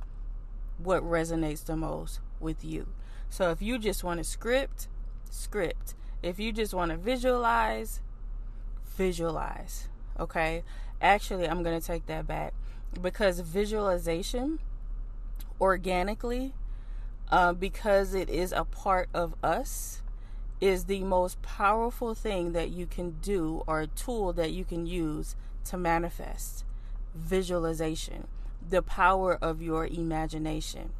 what 0.79 1.03
resonates 1.03 1.63
the 1.63 1.75
most 1.75 2.19
with 2.39 2.65
you. 2.65 2.87
So 3.29 3.51
if 3.51 3.61
you 3.61 3.77
just 3.77 4.03
want 4.03 4.17
to 4.17 4.23
script, 4.23 4.87
script. 5.29 5.93
If 6.23 6.39
you 6.39 6.51
just 6.51 6.73
want 6.73 6.89
to 6.89 6.97
visualize, 6.97 8.01
visualize. 8.97 9.87
Okay? 10.19 10.63
Actually, 10.99 11.47
I'm 11.47 11.61
going 11.61 11.79
to 11.79 11.85
take 11.85 12.07
that 12.07 12.25
back 12.25 12.55
because 12.99 13.39
visualization 13.41 14.57
organically, 15.59 16.53
uh, 17.31 17.53
because 17.53 18.13
it 18.13 18.29
is 18.29 18.51
a 18.51 18.63
part 18.63 19.09
of 19.13 19.35
us, 19.43 20.01
is 20.61 20.85
the 20.85 21.03
most 21.03 21.41
powerful 21.41 22.13
thing 22.13 22.53
that 22.53 22.69
you 22.69 22.85
can 22.85 23.11
do 23.21 23.63
or 23.67 23.81
a 23.81 23.87
tool 23.87 24.31
that 24.33 24.51
you 24.51 24.63
can 24.63 24.85
use 24.85 25.35
to 25.65 25.77
manifest 25.77 26.63
visualization, 27.15 28.27
the 28.67 28.81
power 28.81 29.37
of 29.41 29.61
your 29.61 29.87
imagination. 29.87 30.91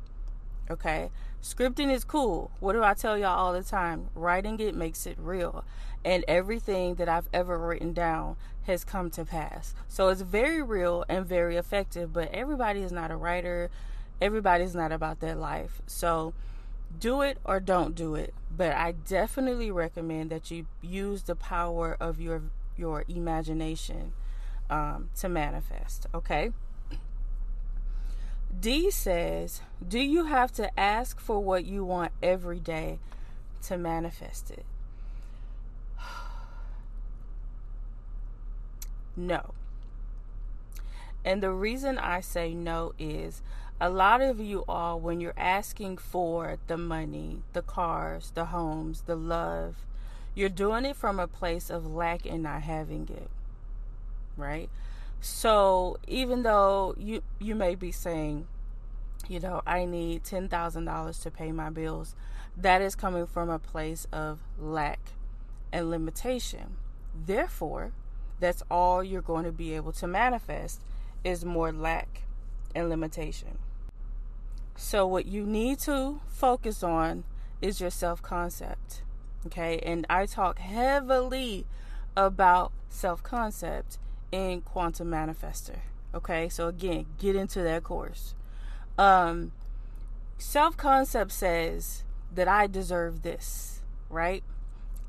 Okay? 0.70 1.10
Scripting 1.42 1.92
is 1.92 2.04
cool. 2.04 2.52
What 2.60 2.74
do 2.74 2.84
I 2.84 2.94
tell 2.94 3.18
y'all 3.18 3.38
all 3.38 3.54
the 3.54 3.64
time? 3.64 4.10
Writing 4.16 4.60
it 4.60 4.76
makes 4.76 5.06
it 5.06 5.18
real. 5.20 5.64
And 6.04 6.24
everything 6.28 6.96
that 6.96 7.10
I've 7.10 7.30
ever 7.34 7.58
written 7.58 7.94
down 7.94 8.36
has 8.64 8.84
come 8.84 9.10
to 9.12 9.26
pass. 9.26 9.76
So 9.88 10.10
it's 10.10 10.22
very 10.22 10.62
real 10.62 11.06
and 11.08 11.26
very 11.26 11.56
effective, 11.56 12.14
but 12.14 12.32
everybody 12.32 12.82
is 12.82 12.92
not 12.92 13.12
a 13.12 13.16
writer. 13.16 13.70
Everybody's 14.22 14.76
not 14.76 14.92
about 14.92 15.20
that 15.20 15.38
life. 15.38 15.82
So 15.88 16.34
do 17.00 17.22
it 17.22 17.38
or 17.44 17.60
don't 17.60 17.96
do 17.96 18.16
it. 18.16 18.34
But 18.56 18.72
i 18.74 18.94
definitely 18.94 19.72
recommend 19.72 20.30
that 20.30 20.50
you 20.52 20.68
use 20.82 21.24
the 21.24 21.36
power 21.36 21.98
of 22.00 22.22
your 22.22 22.44
your 22.78 23.06
imagination 23.08 24.14
um, 24.70 25.10
to 25.18 25.30
manifest 25.30 26.08
okay? 26.14 26.52
D 28.58 28.90
says 28.92 29.62
do 29.86 30.00
you 30.00 30.26
have 30.26 30.52
to 30.54 30.80
ask 30.80 31.20
for 31.20 31.40
what 31.40 31.66
you 31.66 31.84
want 31.84 32.12
every 32.24 32.60
day 32.60 33.00
to 33.64 33.78
manifest 33.78 34.52
it? 34.52 34.66
No 39.18 39.54
and 41.26 41.44
the 41.44 41.52
reason 41.52 41.98
i 41.98 42.22
say 42.22 42.54
no 42.54 42.94
is 42.98 43.42
a 43.80 43.90
lot 43.90 44.22
of 44.22 44.40
you 44.40 44.64
all, 44.70 45.00
when 45.00 45.20
you're 45.20 45.34
asking 45.36 45.98
for 45.98 46.58
the 46.68 46.78
money, 46.78 47.42
the 47.52 47.62
cars, 47.62 48.32
the 48.34 48.46
homes, 48.46 49.02
the 49.02 49.16
love, 49.16 49.86
you're 50.34 50.50
doing 50.50 50.86
it 50.86 50.96
from 50.96 51.20
a 51.20 51.28
place 51.28 51.70
of 51.70 51.86
lack 51.86 52.26
and 52.26 52.44
not 52.44 52.62
having 52.62 53.10
it. 53.10 53.30
Right? 54.38 54.70
So 55.20 55.98
even 56.08 56.44
though 56.44 56.96
you 56.98 57.22
you 57.40 57.56
may 57.56 57.76
be 57.76 57.92
saying, 57.92 58.48
you 59.28 59.40
know, 59.40 59.62
I 59.66 59.86
need 59.86 60.24
ten 60.24 60.48
thousand 60.48 60.86
dollars 60.86 61.20
to 61.20 61.32
pay 61.32 61.52
my 61.52 61.70
bills, 61.70 62.16
that 62.56 62.82
is 62.82 62.96
coming 62.96 63.26
from 63.26 63.50
a 63.50 63.60
place 63.60 64.08
of 64.12 64.40
lack 64.58 65.00
and 65.74 65.90
limitation. 65.90 66.78
Therefore, 67.26 67.92
that's 68.40 68.64
all 68.70 69.04
you're 69.04 69.22
going 69.22 69.46
to 69.46 69.52
be 69.52 69.74
able 69.74 69.94
to 69.94 70.08
manifest 70.08 70.82
is 71.26 71.44
more 71.44 71.74
lack 71.74 72.22
and 72.74 72.88
limitation. 72.88 73.58
So, 74.78 75.06
what 75.08 75.26
you 75.26 75.46
need 75.46 75.80
to 75.80 76.22
focus 76.28 76.84
on 76.84 77.26
is 77.62 77.82
your 77.82 77.90
self 77.90 78.22
concept. 78.22 79.02
Okay, 79.48 79.80
and 79.80 80.06
I 80.10 80.26
talk 80.26 80.60
heavily 80.60 81.66
about 82.16 82.72
self 82.90 83.24
concept 83.24 83.98
in 84.32 84.62
Quantum 84.62 85.10
Manifester. 85.10 85.80
Okay, 86.14 86.48
so 86.48 86.68
again, 86.68 87.06
get 87.20 87.36
into 87.36 87.62
that 87.62 87.84
course. 87.84 88.36
Um, 88.98 89.52
self 90.38 90.78
concept 90.78 91.32
says 91.32 92.04
that 92.34 92.48
I 92.48 92.68
deserve 92.68 93.22
this, 93.22 93.82
right? 94.10 94.44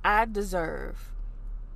I 0.04 0.25
deserve 0.25 1.11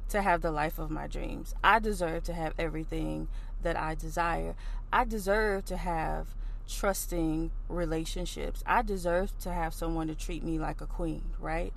to 0.09 0.23
have 0.23 0.41
the 0.43 0.51
life 0.51 0.79
of 0.79 0.91
my 0.91 1.07
dreams. 1.07 1.55
I 1.63 1.79
deserve 1.79 2.25
to 2.25 2.35
have 2.35 2.55
everything 2.59 3.29
that 3.63 3.77
I 3.77 3.95
desire. 3.95 4.55
I 4.93 5.05
deserve 5.05 5.65
to 5.67 5.77
have 5.77 6.29
trusting 6.69 7.51
relationships. 7.69 8.63
I 8.67 8.83
deserve 8.83 9.37
to 9.41 9.53
have 9.53 9.75
someone 9.75 10.09
to 10.09 10.15
treat 10.15 10.45
me 10.45 10.59
like 10.59 10.81
a 10.81 10.87
queen, 10.87 11.23
right? 11.39 11.73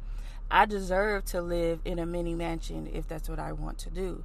I 0.51 0.65
deserve 0.65 1.25
to 1.25 1.41
live 1.41 1.79
in 1.83 1.99
a 1.99 2.05
mini 2.05 2.35
mansion 2.35 2.89
if 2.91 3.07
that's 3.07 3.27
what 3.27 3.39
I 3.39 3.53
want 3.53 3.79
to 3.79 3.89
do. 3.89 4.23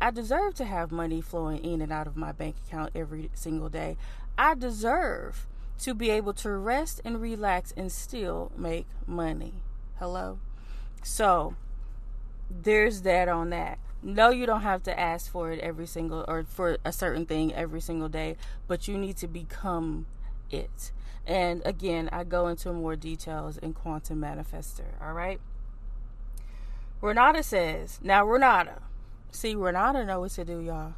I 0.00 0.10
deserve 0.10 0.54
to 0.54 0.64
have 0.64 0.90
money 0.90 1.20
flowing 1.20 1.64
in 1.64 1.80
and 1.80 1.92
out 1.92 2.06
of 2.06 2.16
my 2.16 2.32
bank 2.32 2.56
account 2.66 2.92
every 2.94 3.30
single 3.34 3.68
day. 3.68 3.96
I 4.38 4.54
deserve 4.54 5.46
to 5.80 5.94
be 5.94 6.10
able 6.10 6.32
to 6.34 6.50
rest 6.50 7.00
and 7.04 7.20
relax 7.20 7.72
and 7.76 7.90
still 7.90 8.52
make 8.56 8.86
money. 9.06 9.62
Hello? 9.98 10.38
So, 11.02 11.54
there's 12.50 13.02
that 13.02 13.28
on 13.28 13.50
that. 13.50 13.78
No, 14.02 14.30
you 14.30 14.46
don't 14.46 14.62
have 14.62 14.82
to 14.84 14.98
ask 14.98 15.30
for 15.30 15.52
it 15.52 15.60
every 15.60 15.86
single 15.86 16.24
or 16.26 16.44
for 16.44 16.78
a 16.84 16.92
certain 16.92 17.26
thing 17.26 17.52
every 17.52 17.80
single 17.80 18.08
day, 18.08 18.36
but 18.66 18.88
you 18.88 18.96
need 18.96 19.16
to 19.18 19.28
become 19.28 20.06
it. 20.50 20.90
And 21.26 21.60
again, 21.66 22.08
I 22.10 22.24
go 22.24 22.48
into 22.48 22.72
more 22.72 22.96
details 22.96 23.58
in 23.58 23.74
Quantum 23.74 24.20
Manifester, 24.20 25.00
all 25.02 25.12
right? 25.12 25.38
Renata 27.02 27.42
says, 27.42 27.98
now 28.02 28.24
Renata, 28.24 28.80
see, 29.30 29.54
Renata 29.54 30.04
know 30.04 30.20
what 30.20 30.30
to 30.32 30.44
do, 30.44 30.60
y'all. 30.60 30.94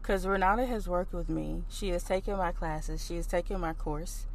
Because 0.00 0.26
Renata 0.26 0.66
has 0.66 0.86
worked 0.86 1.14
with 1.14 1.30
me. 1.30 1.64
She 1.70 1.88
has 1.88 2.02
taken 2.02 2.36
my 2.36 2.52
classes. 2.52 3.04
She 3.04 3.16
has 3.16 3.26
taken 3.26 3.58
my 3.58 3.72
course. 3.72 4.26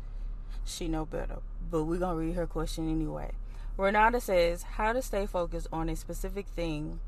She 0.65 0.87
know 0.87 1.05
better. 1.05 1.37
But 1.69 1.83
we're 1.83 1.99
going 1.99 2.15
to 2.15 2.25
read 2.25 2.35
her 2.35 2.47
question 2.47 2.89
anyway. 2.89 3.31
Renata 3.77 4.19
says, 4.19 4.63
how 4.63 4.93
to 4.93 5.01
stay 5.01 5.27
focused 5.27 5.67
on 5.71 5.87
a 5.87 5.95
specific 5.95 6.47
thing 6.47 6.99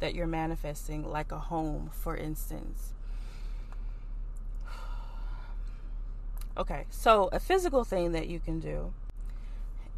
that 0.00 0.14
you're 0.14 0.26
manifesting, 0.26 1.08
like 1.08 1.30
a 1.30 1.38
home, 1.38 1.90
for 1.92 2.16
instance. 2.16 2.92
Okay, 6.56 6.84
so 6.90 7.30
a 7.32 7.38
physical 7.38 7.84
thing 7.84 8.10
that 8.12 8.26
you 8.26 8.40
can 8.40 8.58
do 8.58 8.92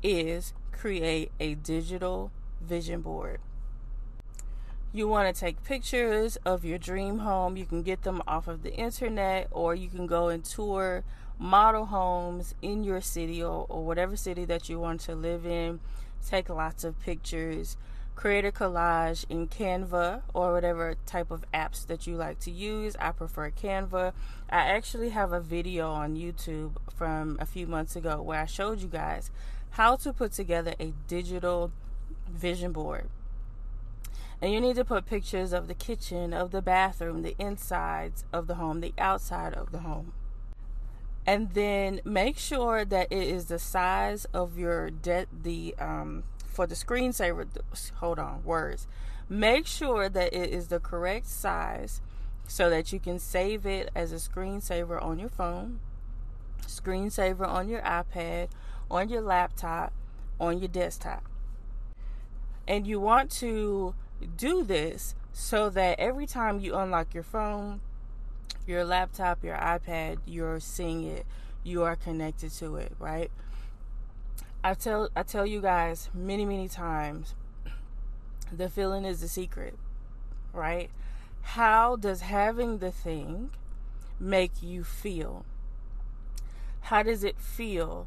is 0.02 0.52
create 0.70 1.32
a 1.40 1.54
digital 1.54 2.30
vision 2.60 3.00
board. 3.00 3.40
You 4.92 5.08
want 5.08 5.34
to 5.34 5.40
take 5.40 5.64
pictures 5.64 6.36
of 6.44 6.64
your 6.64 6.76
dream 6.76 7.20
home. 7.20 7.56
You 7.56 7.64
can 7.64 7.82
get 7.82 8.02
them 8.02 8.22
off 8.28 8.46
of 8.46 8.62
the 8.62 8.74
internet, 8.74 9.48
or 9.50 9.74
you 9.74 9.88
can 9.88 10.06
go 10.06 10.28
and 10.28 10.44
tour 10.44 11.02
model 11.38 11.86
homes 11.86 12.54
in 12.60 12.84
your 12.84 13.00
city 13.00 13.42
or, 13.42 13.66
or 13.68 13.84
whatever 13.84 14.16
city 14.16 14.44
that 14.44 14.68
you 14.68 14.78
want 14.78 15.00
to 15.02 15.14
live 15.14 15.46
in. 15.46 15.80
Take 16.28 16.48
lots 16.48 16.84
of 16.84 17.00
pictures 17.00 17.76
create 18.14 18.44
a 18.44 18.52
collage 18.52 19.24
in 19.28 19.48
Canva 19.48 20.22
or 20.34 20.52
whatever 20.52 20.94
type 21.06 21.30
of 21.30 21.44
apps 21.52 21.86
that 21.86 22.06
you 22.06 22.16
like 22.16 22.38
to 22.40 22.50
use. 22.50 22.96
I 23.00 23.12
prefer 23.12 23.50
Canva. 23.50 24.12
I 24.50 24.58
actually 24.58 25.10
have 25.10 25.32
a 25.32 25.40
video 25.40 25.90
on 25.90 26.16
YouTube 26.16 26.72
from 26.94 27.36
a 27.40 27.46
few 27.46 27.66
months 27.66 27.96
ago 27.96 28.20
where 28.22 28.40
I 28.40 28.46
showed 28.46 28.80
you 28.80 28.88
guys 28.88 29.30
how 29.70 29.96
to 29.96 30.12
put 30.12 30.32
together 30.32 30.74
a 30.78 30.92
digital 31.08 31.72
vision 32.30 32.72
board. 32.72 33.08
And 34.40 34.52
you 34.52 34.60
need 34.60 34.76
to 34.76 34.84
put 34.84 35.06
pictures 35.06 35.52
of 35.52 35.68
the 35.68 35.74
kitchen, 35.74 36.32
of 36.32 36.50
the 36.50 36.62
bathroom, 36.62 37.22
the 37.22 37.36
insides 37.38 38.24
of 38.32 38.48
the 38.48 38.56
home, 38.56 38.80
the 38.80 38.92
outside 38.98 39.54
of 39.54 39.70
the 39.70 39.78
home. 39.78 40.12
And 41.24 41.54
then 41.54 42.00
make 42.04 42.36
sure 42.36 42.84
that 42.84 43.06
it 43.10 43.28
is 43.28 43.46
the 43.46 43.60
size 43.60 44.26
of 44.34 44.58
your 44.58 44.90
debt 44.90 45.28
the 45.44 45.74
um 45.78 46.24
for 46.52 46.66
the 46.66 46.74
screensaver 46.74 47.46
hold 47.96 48.18
on 48.18 48.44
words. 48.44 48.86
Make 49.28 49.66
sure 49.66 50.08
that 50.08 50.34
it 50.34 50.50
is 50.50 50.68
the 50.68 50.78
correct 50.78 51.26
size 51.26 52.00
so 52.46 52.68
that 52.68 52.92
you 52.92 53.00
can 53.00 53.18
save 53.18 53.64
it 53.64 53.90
as 53.94 54.12
a 54.12 54.16
screensaver 54.16 55.02
on 55.02 55.18
your 55.18 55.28
phone 55.28 55.80
screensaver 56.66 57.46
on 57.46 57.68
your 57.68 57.80
ipad 57.82 58.48
on 58.90 59.08
your 59.08 59.20
laptop 59.20 59.92
on 60.40 60.58
your 60.58 60.68
desktop. 60.68 61.24
And 62.66 62.86
you 62.86 63.00
want 63.00 63.30
to 63.32 63.94
do 64.36 64.64
this 64.64 65.14
so 65.32 65.70
that 65.70 65.98
every 65.98 66.26
time 66.26 66.60
you 66.60 66.74
unlock 66.76 67.14
your 67.14 67.22
phone 67.22 67.80
your 68.66 68.84
laptop 68.84 69.42
your 69.42 69.56
ipad 69.56 70.18
you're 70.26 70.60
seeing 70.60 71.04
it. 71.04 71.26
You 71.64 71.84
are 71.84 71.96
connected 71.96 72.50
to 72.52 72.76
it 72.76 72.92
right 72.98 73.30
I 74.64 74.74
tell 74.74 75.08
I 75.16 75.24
tell 75.24 75.44
you 75.44 75.60
guys 75.60 76.08
many 76.14 76.44
many 76.44 76.68
times 76.68 77.34
the 78.52 78.68
feeling 78.68 79.04
is 79.04 79.20
the 79.20 79.26
secret, 79.26 79.76
right? 80.52 80.88
How 81.42 81.96
does 81.96 82.20
having 82.20 82.78
the 82.78 82.92
thing 82.92 83.50
make 84.20 84.62
you 84.62 84.84
feel? 84.84 85.44
How 86.82 87.02
does 87.02 87.24
it 87.24 87.40
feel 87.40 88.06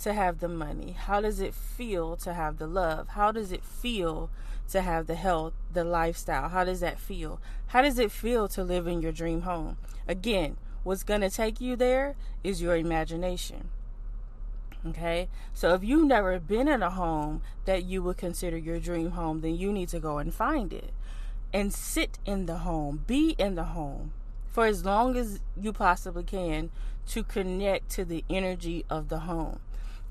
to 0.00 0.12
have 0.12 0.38
the 0.38 0.48
money? 0.48 0.92
How 0.92 1.20
does 1.20 1.40
it 1.40 1.52
feel 1.52 2.16
to 2.18 2.32
have 2.32 2.58
the 2.58 2.68
love? 2.68 3.08
How 3.08 3.32
does 3.32 3.50
it 3.50 3.64
feel 3.64 4.30
to 4.70 4.82
have 4.82 5.08
the 5.08 5.16
health, 5.16 5.54
the 5.72 5.82
lifestyle? 5.82 6.48
How 6.48 6.62
does 6.62 6.78
that 6.78 7.00
feel? 7.00 7.40
How 7.68 7.82
does 7.82 7.98
it 7.98 8.12
feel 8.12 8.46
to 8.48 8.62
live 8.62 8.86
in 8.86 9.02
your 9.02 9.12
dream 9.12 9.42
home? 9.42 9.78
Again, 10.06 10.58
what's 10.84 11.02
going 11.02 11.22
to 11.22 11.30
take 11.30 11.60
you 11.60 11.74
there 11.74 12.14
is 12.44 12.62
your 12.62 12.76
imagination. 12.76 13.70
Okay, 14.86 15.28
so 15.52 15.74
if 15.74 15.82
you've 15.82 16.06
never 16.06 16.38
been 16.38 16.68
in 16.68 16.82
a 16.82 16.90
home 16.90 17.42
that 17.64 17.84
you 17.84 18.02
would 18.02 18.16
consider 18.16 18.56
your 18.56 18.78
dream 18.78 19.10
home, 19.10 19.40
then 19.40 19.56
you 19.56 19.72
need 19.72 19.88
to 19.88 19.98
go 19.98 20.18
and 20.18 20.32
find 20.32 20.72
it 20.72 20.92
and 21.52 21.72
sit 21.72 22.18
in 22.24 22.46
the 22.46 22.58
home, 22.58 23.02
be 23.06 23.34
in 23.38 23.54
the 23.56 23.64
home 23.64 24.12
for 24.46 24.66
as 24.66 24.84
long 24.84 25.16
as 25.16 25.40
you 25.60 25.72
possibly 25.72 26.22
can 26.22 26.70
to 27.06 27.22
connect 27.22 27.90
to 27.90 28.04
the 28.04 28.24
energy 28.30 28.84
of 28.88 29.08
the 29.08 29.20
home. 29.20 29.60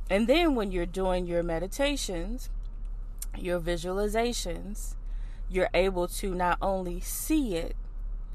And 0.10 0.28
then 0.28 0.56
when 0.56 0.72
you're 0.72 0.86
doing 0.86 1.26
your 1.26 1.44
meditations, 1.44 2.50
your 3.38 3.60
visualizations, 3.60 4.96
you're 5.50 5.70
able 5.74 6.08
to 6.08 6.34
not 6.34 6.58
only 6.62 7.00
see 7.00 7.56
it 7.56 7.76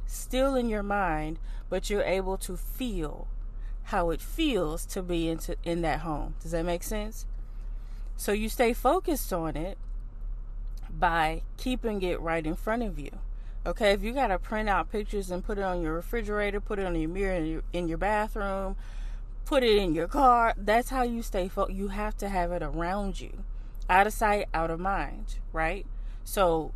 still 0.07 0.55
in 0.55 0.69
your 0.69 0.83
mind, 0.83 1.39
but 1.69 1.89
you're 1.91 2.03
able 2.03 2.37
to 2.39 2.57
feel 2.57 3.27
how 3.85 4.11
it 4.11 4.21
feels 4.21 4.85
to 4.87 5.03
be 5.03 5.29
into 5.29 5.57
in 5.65 5.83
that 5.83 6.01
home. 6.01 6.35
Does 6.41 6.53
that 6.53 6.65
make 6.65 6.83
sense? 6.83 7.27
So 8.17 8.33
you 8.33 8.49
stay 8.49 8.73
focused 8.73 9.33
on 9.33 9.57
it 9.57 9.79
by 10.91 11.43
keeping 11.57 12.03
it 12.03 12.21
right 12.21 12.47
in 12.47 12.55
front 12.55 12.83
of 12.83 12.99
you. 12.99 13.11
Okay, 13.65 13.93
if 13.93 14.03
you 14.03 14.13
got 14.13 14.29
to 14.29 14.39
print 14.39 14.69
out 14.69 14.91
pictures 14.91 15.31
and 15.31 15.45
put 15.45 15.59
it 15.59 15.63
on 15.63 15.83
your 15.83 15.95
refrigerator, 15.95 16.61
put 16.61 16.79
it 16.79 16.87
on 16.87 16.95
your 16.97 17.09
mirror 17.09 17.35
in 17.35 17.47
your, 17.47 17.63
in 17.73 17.89
your 17.89 17.99
bathroom, 17.99 18.77
put 19.45 19.63
it 19.63 19.77
in 19.79 19.95
your 19.95 20.09
car, 20.09 20.55
that's 20.57 20.91
how 20.91 21.03
you 21.03 21.23
stay 21.23 21.49
focused. 21.49 21.77
You 21.77 21.89
have 21.89 22.17
to 22.19 22.29
have 22.29 22.51
it 22.53 22.63
around 22.63 23.21
you. 23.21 23.45
Out 23.89 24.07
of 24.07 24.13
sight, 24.13 24.49
out 24.53 24.71
of 24.71 24.81
mind, 24.81 25.37
right? 25.53 25.87
So 26.25 26.73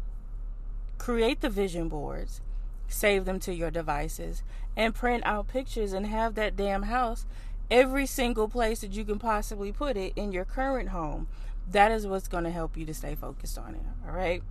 create 0.99 1.41
the 1.41 1.51
vision 1.51 1.89
boards 1.89 2.41
save 2.89 3.25
them 3.25 3.41
to 3.41 3.55
your 3.55 3.71
devices, 3.71 4.43
and 4.77 4.95
print 4.95 5.23
out 5.27 5.49
pictures 5.49 5.93
and 5.93 6.07
have 6.07 6.35
that 6.35 6.57
damn 6.57 6.85
house 6.85 7.27
every 7.71 8.07
single 8.07 8.49
place 8.49 8.81
that 8.81 8.93
you 8.93 9.05
can 9.05 9.19
possibly 9.19 9.73
put 9.73 9.97
it 9.97 10.13
in 10.17 10.33
your 10.33 10.45
current 10.45 10.91
home. 10.91 11.27
That 11.71 11.91
is 11.91 12.07
what's 12.07 12.29
going 12.29 12.45
to 12.45 12.51
help 12.51 12.77
you 12.77 12.87
to 12.87 12.95
stay 12.95 13.15
focused 13.15 13.59
on 13.59 13.75
it. 13.75 13.83
All 14.07 14.15
right. 14.15 14.43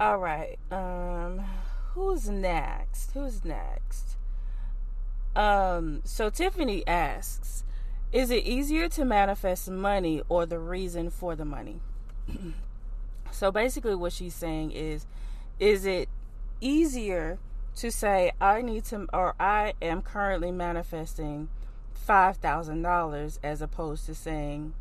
All 0.00 0.18
right. 0.18 0.58
Um, 0.70 1.44
who's 1.92 2.28
next? 2.28 3.10
Who's 3.12 3.44
next? 3.44 4.16
Um, 5.36 6.00
so 6.04 6.30
Tiffany 6.30 6.86
asks, 6.86 7.64
is 8.12 8.30
it 8.30 8.44
easier 8.44 8.88
to 8.90 9.04
manifest 9.04 9.68
money 9.68 10.22
or 10.28 10.46
the 10.46 10.58
reason 10.58 11.10
for 11.10 11.36
the 11.36 11.44
money? 11.44 11.80
so 13.30 13.52
basically 13.52 13.94
what 13.94 14.12
she's 14.12 14.34
saying 14.34 14.70
is 14.70 15.06
is 15.60 15.84
it 15.84 16.08
easier 16.60 17.38
to 17.76 17.90
say 17.90 18.32
I 18.40 18.62
need 18.62 18.84
to 18.86 19.06
or 19.12 19.34
I 19.38 19.74
am 19.80 20.02
currently 20.02 20.50
manifesting 20.50 21.48
$5,000 22.08 23.38
as 23.42 23.62
opposed 23.62 24.06
to 24.06 24.14
saying 24.14 24.72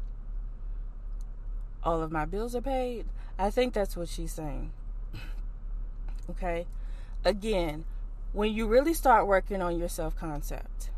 all 1.83 2.01
of 2.01 2.11
my 2.11 2.25
bills 2.25 2.55
are 2.55 2.61
paid. 2.61 3.05
I 3.37 3.49
think 3.49 3.73
that's 3.73 3.95
what 3.95 4.09
she's 4.09 4.31
saying. 4.31 4.71
okay? 6.29 6.65
Again, 7.23 7.85
when 8.33 8.53
you 8.53 8.67
really 8.67 8.93
start 8.93 9.27
working 9.27 9.61
on 9.61 9.77
your 9.77 9.89
self 9.89 10.15
concept, 10.15 10.89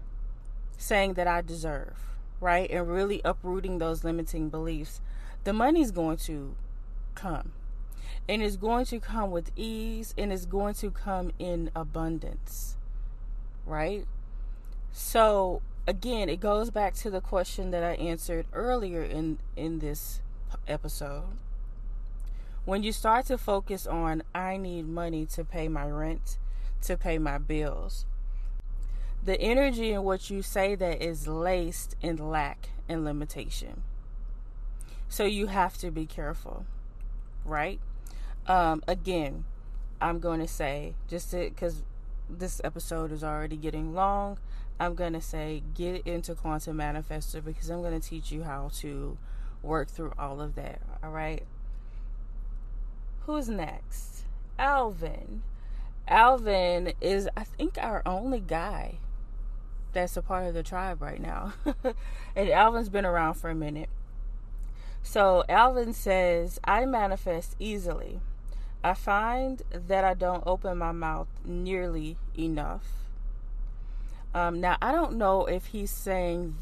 saying 0.77 1.13
that 1.15 1.27
I 1.27 1.41
deserve, 1.41 1.97
right? 2.39 2.69
And 2.69 2.87
really 2.87 3.21
uprooting 3.25 3.77
those 3.77 4.03
limiting 4.03 4.49
beliefs, 4.49 5.01
the 5.43 5.53
money's 5.53 5.91
going 5.91 6.17
to 6.17 6.55
come 7.15 7.51
and 8.27 8.41
it's 8.41 8.57
going 8.57 8.85
to 8.85 8.99
come 8.99 9.31
with 9.31 9.51
ease 9.55 10.13
and 10.17 10.31
it's 10.31 10.45
going 10.45 10.73
to 10.73 10.91
come 10.91 11.31
in 11.39 11.71
abundance 11.75 12.75
right? 13.69 14.05
So 14.91 15.61
again 15.87 16.27
it 16.27 16.39
goes 16.39 16.71
back 16.71 16.93
to 16.93 17.09
the 17.09 17.21
question 17.21 17.71
that 17.71 17.83
i 17.83 17.93
answered 17.93 18.45
earlier 18.53 19.01
in 19.01 19.39
in 19.55 19.79
this 19.79 20.21
episode. 20.67 21.37
When 22.65 22.83
you 22.83 22.91
start 22.91 23.27
to 23.27 23.37
focus 23.37 23.87
on 23.87 24.23
i 24.35 24.57
need 24.57 24.87
money 24.87 25.25
to 25.27 25.45
pay 25.45 25.67
my 25.67 25.85
rent 25.85 26.37
to 26.81 26.97
pay 26.97 27.17
my 27.17 27.37
bills 27.37 28.05
the 29.21 29.39
energy 29.41 29.91
in 29.91 30.03
what 30.03 30.29
you 30.29 30.41
say 30.41 30.75
that 30.75 31.01
is 31.01 31.27
laced 31.27 31.93
in 32.01 32.15
lack 32.29 32.69
and 32.87 33.03
limitation. 33.03 33.83
So 35.09 35.25
you 35.25 35.47
have 35.47 35.77
to 35.79 35.91
be 35.91 36.05
careful 36.05 36.65
right 37.43 37.81
um, 38.49 38.83
again, 38.87 39.45
I'm 40.01 40.19
going 40.19 40.39
to 40.39 40.47
say, 40.47 40.95
just 41.07 41.31
because 41.31 41.83
this 42.29 42.59
episode 42.63 43.11
is 43.11 43.23
already 43.23 43.55
getting 43.55 43.93
long, 43.93 44.39
I'm 44.79 44.95
going 44.95 45.13
to 45.13 45.21
say 45.21 45.61
get 45.75 46.07
into 46.07 46.33
Quantum 46.33 46.77
Manifester 46.77 47.43
because 47.45 47.69
I'm 47.69 47.81
going 47.81 47.99
to 47.99 48.05
teach 48.05 48.31
you 48.31 48.43
how 48.43 48.71
to 48.79 49.17
work 49.61 49.89
through 49.89 50.13
all 50.17 50.41
of 50.41 50.55
that. 50.55 50.81
All 51.03 51.11
right. 51.11 51.43
Who's 53.25 53.49
next? 53.49 54.23
Alvin. 54.57 55.43
Alvin 56.07 56.93
is, 56.99 57.29
I 57.37 57.43
think, 57.43 57.77
our 57.79 58.01
only 58.05 58.39
guy 58.39 58.97
that's 59.93 60.17
a 60.17 60.21
part 60.23 60.47
of 60.47 60.55
the 60.55 60.63
tribe 60.63 61.01
right 61.01 61.21
now. 61.21 61.53
and 62.35 62.49
Alvin's 62.49 62.89
been 62.89 63.05
around 63.05 63.35
for 63.35 63.51
a 63.51 63.55
minute. 63.55 63.89
So 65.03 65.43
Alvin 65.47 65.93
says, 65.93 66.59
I 66.63 66.85
manifest 66.85 67.55
easily. 67.59 68.21
I 68.83 68.93
find 68.93 69.61
that 69.71 70.03
I 70.03 70.13
don't 70.13 70.43
open 70.45 70.77
my 70.77 70.91
mouth 70.91 71.27
nearly 71.43 72.17
enough. 72.37 72.85
Um, 74.33 74.61
now, 74.61 74.77
I 74.81 74.91
don't 74.91 75.17
know 75.17 75.45
if 75.45 75.67
he's 75.67 75.91
saying 75.91 76.55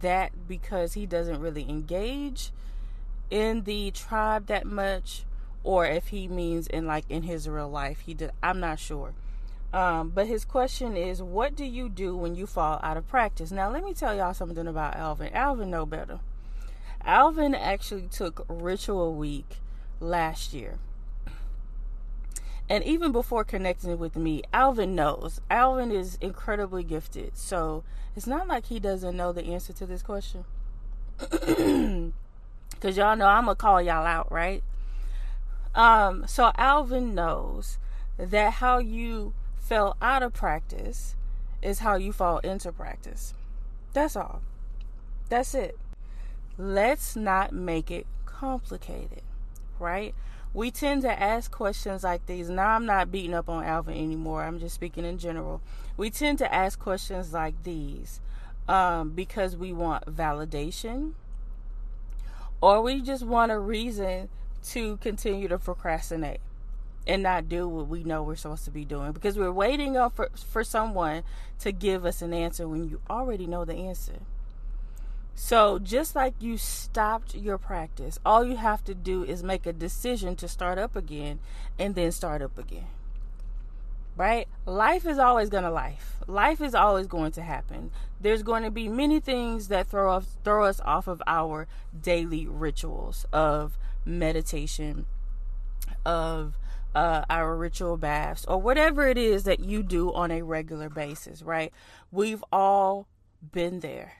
that 0.00 0.32
because 0.46 0.92
he 0.92 1.06
doesn't 1.06 1.40
really 1.40 1.68
engage 1.68 2.50
in 3.30 3.64
the 3.64 3.90
tribe 3.90 4.46
that 4.46 4.66
much, 4.66 5.24
or 5.64 5.86
if 5.86 6.08
he 6.08 6.28
means 6.28 6.66
in 6.66 6.86
like 6.86 7.04
in 7.08 7.24
his 7.24 7.48
real 7.48 7.68
life. 7.68 8.00
He 8.00 8.14
did. 8.14 8.30
I'm 8.42 8.60
not 8.60 8.78
sure. 8.78 9.14
Um, 9.72 10.10
but 10.10 10.26
his 10.26 10.44
question 10.44 10.96
is, 10.96 11.20
what 11.20 11.56
do 11.56 11.64
you 11.64 11.88
do 11.88 12.16
when 12.16 12.36
you 12.36 12.46
fall 12.46 12.78
out 12.82 12.96
of 12.96 13.08
practice? 13.08 13.50
Now, 13.50 13.70
let 13.70 13.84
me 13.84 13.94
tell 13.94 14.16
y'all 14.16 14.32
something 14.32 14.66
about 14.66 14.96
Alvin. 14.96 15.32
Alvin 15.32 15.70
know 15.70 15.84
better. 15.84 16.20
Alvin 17.04 17.54
actually 17.54 18.08
took 18.08 18.44
Ritual 18.48 19.14
Week 19.14 19.56
last 20.00 20.54
year. 20.54 20.78
And 22.68 22.82
even 22.84 23.12
before 23.12 23.44
connecting 23.44 23.98
with 23.98 24.16
me, 24.16 24.42
Alvin 24.52 24.94
knows. 24.94 25.40
Alvin 25.50 25.92
is 25.92 26.18
incredibly 26.20 26.82
gifted. 26.82 27.36
So 27.36 27.84
it's 28.16 28.26
not 28.26 28.48
like 28.48 28.66
he 28.66 28.80
doesn't 28.80 29.16
know 29.16 29.32
the 29.32 29.44
answer 29.44 29.72
to 29.74 29.86
this 29.86 30.02
question. 30.02 30.44
Because 32.70 32.98
y'all 32.98 33.16
know 33.16 33.26
I'm 33.26 33.46
going 33.46 33.56
to 33.56 33.60
call 33.60 33.80
y'all 33.80 34.04
out, 34.04 34.30
right? 34.30 34.62
Um, 35.74 36.24
so 36.26 36.52
Alvin 36.56 37.14
knows 37.14 37.78
that 38.18 38.54
how 38.54 38.78
you 38.78 39.32
fell 39.58 39.96
out 40.02 40.22
of 40.22 40.34
practice 40.34 41.16
is 41.62 41.78
how 41.78 41.96
you 41.96 42.12
fall 42.12 42.38
into 42.38 42.70
practice. 42.72 43.34
That's 43.94 44.14
all. 44.14 44.42
That's 45.28 45.54
it. 45.54 45.78
Let's 46.58 47.16
not 47.16 47.52
make 47.52 47.90
it 47.90 48.06
complicated, 48.24 49.22
right? 49.78 50.14
We 50.56 50.70
tend 50.70 51.02
to 51.02 51.22
ask 51.22 51.50
questions 51.50 52.02
like 52.02 52.24
these. 52.24 52.48
Now, 52.48 52.68
I'm 52.68 52.86
not 52.86 53.12
beating 53.12 53.34
up 53.34 53.46
on 53.46 53.62
Alvin 53.62 53.92
anymore. 53.92 54.42
I'm 54.42 54.58
just 54.58 54.74
speaking 54.74 55.04
in 55.04 55.18
general. 55.18 55.60
We 55.98 56.08
tend 56.08 56.38
to 56.38 56.52
ask 56.52 56.78
questions 56.78 57.34
like 57.34 57.62
these 57.62 58.22
um, 58.66 59.10
because 59.10 59.54
we 59.54 59.74
want 59.74 60.06
validation 60.06 61.12
or 62.62 62.80
we 62.80 63.02
just 63.02 63.22
want 63.22 63.52
a 63.52 63.58
reason 63.58 64.30
to 64.68 64.96
continue 64.96 65.46
to 65.46 65.58
procrastinate 65.58 66.40
and 67.06 67.22
not 67.22 67.50
do 67.50 67.68
what 67.68 67.88
we 67.88 68.02
know 68.02 68.22
we're 68.22 68.34
supposed 68.34 68.64
to 68.64 68.70
be 68.70 68.86
doing 68.86 69.12
because 69.12 69.38
we're 69.38 69.52
waiting 69.52 69.98
on 69.98 70.08
for, 70.08 70.30
for 70.34 70.64
someone 70.64 71.22
to 71.58 71.70
give 71.70 72.06
us 72.06 72.22
an 72.22 72.32
answer 72.32 72.66
when 72.66 72.88
you 72.88 73.02
already 73.10 73.46
know 73.46 73.66
the 73.66 73.74
answer. 73.74 74.20
So, 75.38 75.78
just 75.78 76.16
like 76.16 76.32
you 76.40 76.56
stopped 76.56 77.34
your 77.34 77.58
practice, 77.58 78.18
all 78.24 78.42
you 78.42 78.56
have 78.56 78.82
to 78.84 78.94
do 78.94 79.22
is 79.22 79.42
make 79.42 79.66
a 79.66 79.72
decision 79.72 80.34
to 80.36 80.48
start 80.48 80.78
up 80.78 80.96
again 80.96 81.40
and 81.78 81.94
then 81.94 82.10
start 82.10 82.40
up 82.40 82.56
again. 82.56 82.86
Right? 84.16 84.48
Life 84.64 85.06
is 85.06 85.18
always 85.18 85.50
going 85.50 85.64
to 85.64 85.70
life. 85.70 86.16
Life 86.26 86.62
is 86.62 86.74
always 86.74 87.06
going 87.06 87.32
to 87.32 87.42
happen. 87.42 87.90
There's 88.18 88.42
going 88.42 88.62
to 88.62 88.70
be 88.70 88.88
many 88.88 89.20
things 89.20 89.68
that 89.68 89.88
throw 89.88 90.10
us 90.10 90.38
throw 90.42 90.64
us 90.64 90.80
off 90.86 91.06
of 91.06 91.22
our 91.26 91.68
daily 92.00 92.46
rituals 92.46 93.26
of 93.30 93.76
meditation, 94.06 95.04
of 96.06 96.56
uh, 96.94 97.26
our 97.28 97.54
ritual 97.54 97.98
baths, 97.98 98.46
or 98.46 98.58
whatever 98.58 99.06
it 99.06 99.18
is 99.18 99.44
that 99.44 99.60
you 99.60 99.82
do 99.82 100.14
on 100.14 100.30
a 100.30 100.40
regular 100.40 100.88
basis, 100.88 101.42
right? 101.42 101.74
We've 102.10 102.42
all 102.50 103.06
been 103.52 103.80
there. 103.80 104.14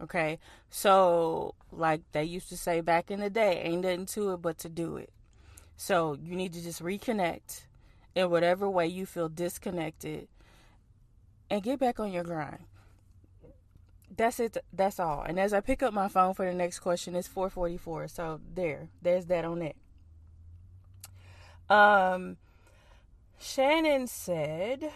Okay. 0.00 0.38
So, 0.70 1.54
like 1.72 2.02
they 2.12 2.24
used 2.24 2.48
to 2.50 2.56
say 2.56 2.80
back 2.80 3.10
in 3.10 3.20
the 3.20 3.30
day, 3.30 3.62
ain't 3.62 3.82
nothing 3.82 4.06
to 4.06 4.32
it 4.32 4.42
but 4.42 4.58
to 4.58 4.68
do 4.68 4.96
it. 4.96 5.10
So, 5.76 6.16
you 6.22 6.36
need 6.36 6.52
to 6.54 6.62
just 6.62 6.82
reconnect 6.82 7.62
in 8.14 8.30
whatever 8.30 8.68
way 8.68 8.86
you 8.86 9.06
feel 9.06 9.28
disconnected 9.28 10.28
and 11.50 11.62
get 11.62 11.78
back 11.78 12.00
on 12.00 12.12
your 12.12 12.24
grind. 12.24 12.64
That's 14.14 14.40
it. 14.40 14.56
That's 14.72 15.00
all. 15.00 15.22
And 15.22 15.38
as 15.38 15.52
I 15.52 15.60
pick 15.60 15.82
up 15.82 15.92
my 15.92 16.08
phone 16.08 16.34
for 16.34 16.46
the 16.46 16.54
next 16.54 16.80
question, 16.80 17.14
it's 17.14 17.28
444. 17.28 18.08
So, 18.08 18.40
there. 18.54 18.88
There's 19.02 19.26
that 19.26 19.44
on 19.44 19.62
it. 19.62 19.76
Um, 21.68 22.36
Shannon 23.40 24.06
said, 24.06 24.92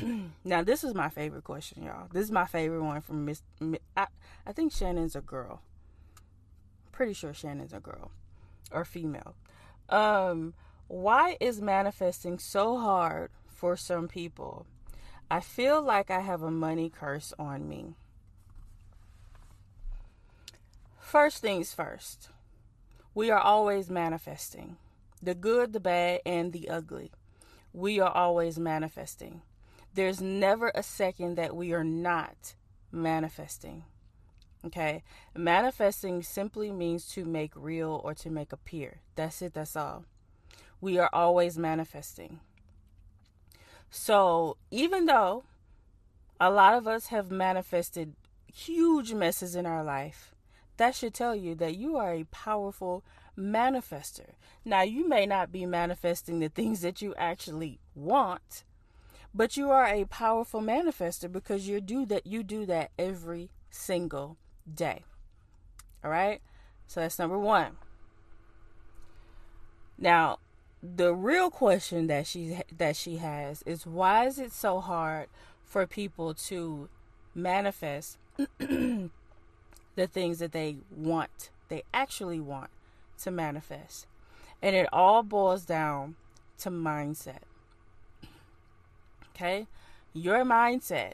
now 0.44 0.62
this 0.62 0.84
is 0.84 0.94
my 0.94 1.08
favorite 1.08 1.44
question, 1.44 1.84
y'all. 1.84 2.08
This 2.12 2.24
is 2.24 2.30
my 2.30 2.46
favorite 2.46 2.82
one 2.82 3.00
from 3.00 3.24
Miss. 3.24 3.42
I, 3.96 4.06
I 4.46 4.52
think 4.52 4.72
Shannon's 4.72 5.16
a 5.16 5.20
girl. 5.20 5.62
Pretty 6.92 7.12
sure 7.12 7.32
Shannon's 7.32 7.72
a 7.72 7.80
girl 7.80 8.10
or 8.72 8.84
female. 8.84 9.34
Um, 9.88 10.54
why 10.88 11.36
is 11.40 11.60
manifesting 11.60 12.38
so 12.38 12.78
hard 12.78 13.30
for 13.46 13.76
some 13.76 14.08
people? 14.08 14.66
I 15.30 15.40
feel 15.40 15.80
like 15.80 16.10
I 16.10 16.20
have 16.20 16.42
a 16.42 16.50
money 16.50 16.90
curse 16.90 17.32
on 17.38 17.68
me. 17.68 17.94
First 20.98 21.38
things 21.38 21.72
first, 21.72 22.28
we 23.14 23.30
are 23.30 23.40
always 23.40 23.90
manifesting 23.90 24.76
the 25.22 25.34
good, 25.34 25.72
the 25.72 25.80
bad, 25.80 26.20
and 26.24 26.52
the 26.52 26.68
ugly. 26.68 27.12
We 27.72 28.00
are 28.00 28.10
always 28.10 28.58
manifesting. 28.58 29.42
There's 29.94 30.20
never 30.20 30.70
a 30.74 30.82
second 30.82 31.36
that 31.36 31.56
we 31.56 31.72
are 31.72 31.84
not 31.84 32.54
manifesting. 32.92 33.84
Okay? 34.64 35.02
Manifesting 35.34 36.22
simply 36.22 36.70
means 36.70 37.06
to 37.08 37.24
make 37.24 37.52
real 37.56 38.00
or 38.04 38.14
to 38.14 38.30
make 38.30 38.52
appear. 38.52 39.00
That's 39.16 39.42
it, 39.42 39.54
that's 39.54 39.76
all. 39.76 40.04
We 40.80 40.98
are 40.98 41.10
always 41.12 41.58
manifesting. 41.58 42.40
So, 43.90 44.56
even 44.70 45.06
though 45.06 45.44
a 46.40 46.50
lot 46.50 46.74
of 46.74 46.86
us 46.86 47.08
have 47.08 47.30
manifested 47.30 48.14
huge 48.46 49.12
messes 49.12 49.56
in 49.56 49.66
our 49.66 49.82
life, 49.82 50.34
that 50.76 50.94
should 50.94 51.12
tell 51.12 51.34
you 51.36 51.54
that 51.56 51.76
you 51.76 51.96
are 51.96 52.12
a 52.12 52.24
powerful 52.24 53.04
manifester. 53.36 54.34
Now, 54.64 54.82
you 54.82 55.08
may 55.08 55.26
not 55.26 55.52
be 55.52 55.66
manifesting 55.66 56.38
the 56.38 56.48
things 56.48 56.80
that 56.80 57.02
you 57.02 57.14
actually 57.16 57.80
want, 57.94 58.64
but 59.34 59.56
you 59.56 59.70
are 59.70 59.86
a 59.86 60.04
powerful 60.04 60.60
manifester 60.60 61.30
because 61.30 61.68
you 61.68 61.80
do 61.80 62.04
that 62.06 62.26
you 62.26 62.42
do 62.42 62.66
that 62.66 62.90
every 62.98 63.50
single 63.70 64.36
day. 64.72 65.04
All 66.04 66.10
right? 66.10 66.40
So 66.86 67.00
that's 67.00 67.18
number 67.18 67.38
1. 67.38 67.76
Now, 69.98 70.38
the 70.82 71.14
real 71.14 71.50
question 71.50 72.06
that 72.06 72.26
she 72.26 72.58
that 72.76 72.96
she 72.96 73.16
has 73.16 73.62
is 73.66 73.86
why 73.86 74.26
is 74.26 74.38
it 74.38 74.52
so 74.52 74.80
hard 74.80 75.28
for 75.64 75.86
people 75.86 76.34
to 76.34 76.88
manifest 77.34 78.18
the 78.58 79.10
things 79.96 80.38
that 80.38 80.52
they 80.52 80.78
want, 80.90 81.50
they 81.68 81.82
actually 81.92 82.40
want 82.40 82.70
to 83.18 83.30
manifest. 83.30 84.06
And 84.62 84.74
it 84.74 84.88
all 84.92 85.22
boils 85.22 85.64
down 85.64 86.16
to 86.58 86.70
mindset. 86.70 87.40
Okay? 89.40 89.66
Your 90.12 90.44
mindset, 90.44 91.12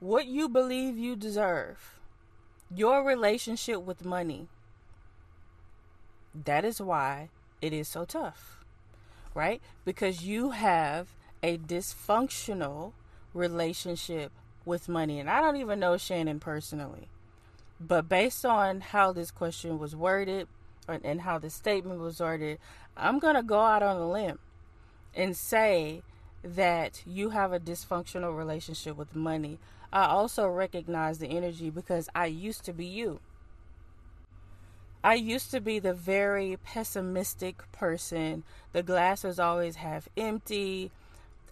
what 0.00 0.26
you 0.26 0.48
believe 0.48 0.98
you 0.98 1.14
deserve, 1.14 2.00
your 2.74 3.04
relationship 3.04 3.82
with 3.82 4.04
money. 4.04 4.48
That 6.34 6.64
is 6.64 6.80
why 6.80 7.28
it 7.62 7.72
is 7.72 7.86
so 7.86 8.04
tough, 8.04 8.64
right? 9.32 9.62
Because 9.84 10.24
you 10.24 10.50
have 10.50 11.08
a 11.40 11.56
dysfunctional 11.56 12.92
relationship 13.32 14.32
with 14.64 14.88
money. 14.88 15.20
And 15.20 15.30
I 15.30 15.40
don't 15.40 15.56
even 15.56 15.78
know 15.78 15.96
Shannon 15.96 16.40
personally. 16.40 17.08
But 17.80 18.08
based 18.08 18.44
on 18.44 18.80
how 18.80 19.12
this 19.12 19.30
question 19.30 19.78
was 19.78 19.94
worded, 19.94 20.48
and 20.88 21.20
how 21.20 21.38
the 21.38 21.50
statement 21.50 22.00
was 22.00 22.18
worded, 22.18 22.58
I'm 22.96 23.20
going 23.20 23.36
to 23.36 23.42
go 23.42 23.60
out 23.60 23.82
on 23.82 23.98
a 23.98 24.10
limb 24.10 24.38
and 25.14 25.36
say 25.36 26.02
that 26.42 27.02
you 27.06 27.30
have 27.30 27.52
a 27.52 27.60
dysfunctional 27.60 28.36
relationship 28.36 28.96
with 28.96 29.16
money. 29.16 29.58
I 29.92 30.06
also 30.06 30.46
recognize 30.48 31.18
the 31.18 31.28
energy 31.28 31.70
because 31.70 32.08
I 32.14 32.26
used 32.26 32.64
to 32.64 32.72
be 32.72 32.84
you. 32.84 33.20
I 35.02 35.14
used 35.14 35.50
to 35.52 35.60
be 35.60 35.78
the 35.78 35.94
very 35.94 36.58
pessimistic 36.64 37.70
person. 37.72 38.42
The 38.72 38.82
glass 38.82 39.24
was 39.24 39.38
always 39.38 39.76
half 39.76 40.08
empty. 40.16 40.90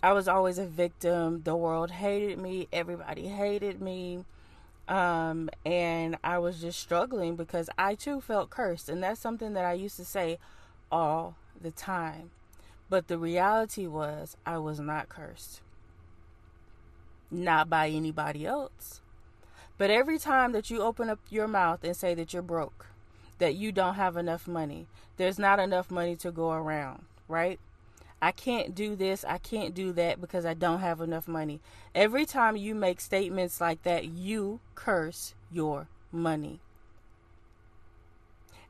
I 0.03 0.13
was 0.13 0.29
always 0.29 0.59
a 0.59 0.67
victim. 0.67 1.43
The 1.45 1.57
world 1.57 1.91
hated 1.91 2.39
me. 2.39 2.69
Everybody 2.73 3.29
hated 3.29 3.81
me. 3.81 4.25
Um, 4.89 5.49
and 5.65 6.17
I 6.23 6.39
was 6.39 6.61
just 6.61 6.79
struggling 6.79 7.35
because 7.37 7.71
I 7.79 7.95
too 7.95 8.21
felt 8.21 8.51
cursed. 8.51 8.89
And 8.89 9.03
that's 9.03 9.21
something 9.21 9.55
that 9.55 9.65
I 9.65 9.73
used 9.73 9.97
to 9.97 10.05
say 10.05 10.39
all 10.91 11.37
the 11.61 11.71
time. 11.71 12.31
But 12.89 13.09
the 13.09 13.19
reality 13.19 13.87
was, 13.87 14.37
I 14.47 14.59
was 14.59 14.79
not 14.79 15.09
cursed. 15.09 15.61
Not 17.31 17.69
by 17.69 17.89
anybody 17.89 18.47
else. 18.47 19.01
But 19.79 19.91
every 19.91 20.19
time 20.19 20.53
that 20.53 20.71
you 20.71 20.83
open 20.83 21.11
up 21.11 21.19
your 21.29 21.49
mouth 21.49 21.85
and 21.85 21.97
say 21.97 22.15
that 22.15 22.33
you're 22.33 22.43
broke, 22.43 22.87
that 23.39 23.57
you 23.57 23.73
don't 23.73 23.95
have 23.95 24.17
enough 24.17 24.47
money, 24.47 24.87
there's 25.17 25.39
not 25.39 25.59
enough 25.59 25.91
money 25.91 26.17
to 26.17 26.31
go 26.31 26.53
around, 26.53 27.05
right? 27.29 27.59
I 28.23 28.33
can't 28.33 28.75
do 28.75 28.97
this, 28.97 29.25
I 29.25 29.39
can't 29.39 29.75
do 29.75 29.93
that 29.93 30.21
because 30.21 30.47
I 30.47 30.55
don't 30.55 30.81
have 30.81 31.01
enough 31.01 31.29
money. 31.29 31.61
Every 31.95 32.25
time 32.25 32.57
you 32.57 32.75
make 32.75 33.01
statements 33.01 33.61
like 33.61 33.83
that, 33.83 34.07
you 34.07 34.61
curse 34.75 35.35
your 35.51 35.89
money. 36.11 36.61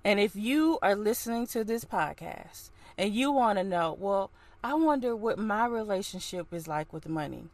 And 0.02 0.18
if 0.18 0.34
you 0.34 0.78
are 0.82 0.96
listening 0.96 1.46
to 1.48 1.64
this 1.64 1.84
podcast 1.84 2.70
and 2.98 3.14
you 3.14 3.30
want 3.32 3.58
to 3.58 3.64
know, 3.64 3.96
well, 3.98 4.30
I 4.62 4.74
wonder 4.74 5.14
what 5.14 5.38
my 5.38 5.66
relationship 5.66 6.52
is 6.52 6.66
like 6.66 6.92
with 6.92 7.08
money, 7.08 7.44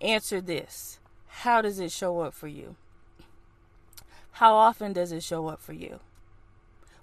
answer 0.00 0.40
this 0.40 0.98
How 1.28 1.62
does 1.62 1.78
it 1.78 1.92
show 1.92 2.20
up 2.20 2.34
for 2.34 2.48
you? 2.48 2.76
How 4.32 4.54
often 4.54 4.92
does 4.92 5.12
it 5.12 5.22
show 5.22 5.48
up 5.48 5.60
for 5.60 5.72
you? 5.72 6.00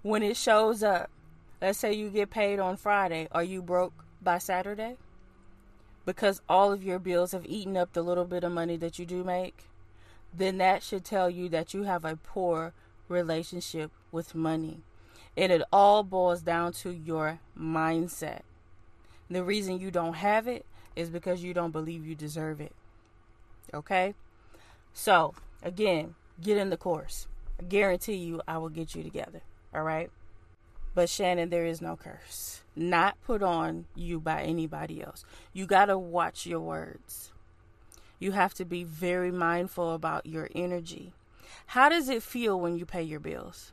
When 0.01 0.23
it 0.23 0.38
shows 0.38 0.82
up, 0.82 1.10
let's 1.62 1.79
say 1.79 1.93
you 1.93 2.10
get 2.10 2.29
paid 2.29 2.60
on 2.60 2.77
Friday, 2.77 3.27
are 3.32 3.43
you 3.43 3.62
broke 3.62 3.93
by 4.21 4.38
Saturday 4.38 4.97
because 6.05 6.41
all 6.49 6.71
of 6.71 6.84
your 6.84 6.97
bills 6.97 7.34
have 7.34 7.45
eaten 7.45 7.77
up 7.77 7.93
the 7.93 8.01
little 8.01 8.25
bit 8.25 8.43
of 8.43 8.51
money 8.51 8.75
that 8.77 8.97
you 8.97 9.05
do 9.05 9.23
make, 9.23 9.65
then 10.34 10.58
that 10.58 10.82
should 10.82 11.05
tell 11.05 11.29
you 11.29 11.47
that 11.49 11.73
you 11.73 11.84
have 11.84 12.03
a 12.03 12.15
poor 12.15 12.73
relationship 13.08 13.91
with 14.12 14.34
money. 14.34 14.82
And 15.39 15.54
it 15.54 15.62
all 15.71 16.04
boils 16.04 16.41
down 16.41 16.73
to 16.73 16.91
your 16.91 17.39
mindset. 17.58 18.41
The 19.30 19.41
reason 19.41 19.80
you 19.80 19.89
don't 19.89 20.15
have 20.15 20.49
it 20.49 20.65
is 20.97 21.10
because 21.10 21.41
you 21.41 21.54
don't 21.54 21.71
believe 21.71 22.06
you 22.06 22.13
deserve 22.13 22.60
it. 22.60 22.73
Okay? 23.73 24.15
So, 24.91 25.34
again, 25.63 26.15
get 26.41 26.58
in 26.58 26.71
the 26.71 26.75
course. 26.75 27.30
I 27.58 27.63
guarantee 27.63 28.15
you 28.15 28.41
I 28.49 28.58
will 28.58 28.67
get 28.67 28.95
you 28.95 29.02
together. 29.02 29.39
All 29.73 29.84
right? 29.84 30.12
But 30.93 31.08
Shannon, 31.08 31.49
there 31.49 31.65
is 31.65 31.80
no 31.80 31.95
curse. 31.95 32.63
Not 32.75 33.15
put 33.25 33.41
on 33.41 33.86
you 33.95 34.19
by 34.19 34.41
anybody 34.41 35.02
else. 35.02 35.23
You 35.54 35.65
got 35.65 35.86
to 35.86 35.97
watch 35.97 36.45
your 36.47 36.60
words. 36.60 37.32
You 38.19 38.34
have 38.34 38.54
to 38.56 38.65
be 38.65 38.84
very 38.84 39.32
mindful 39.32 39.93
about 39.93 40.25
your 40.25 40.49
energy. 40.54 41.13
How 41.67 41.88
does 41.88 42.10
it 42.10 42.23
feel 42.23 42.60
when 42.60 42.78
you 42.78 42.86
pay 42.86 43.04
your 43.04 43.21
bills? 43.21 43.71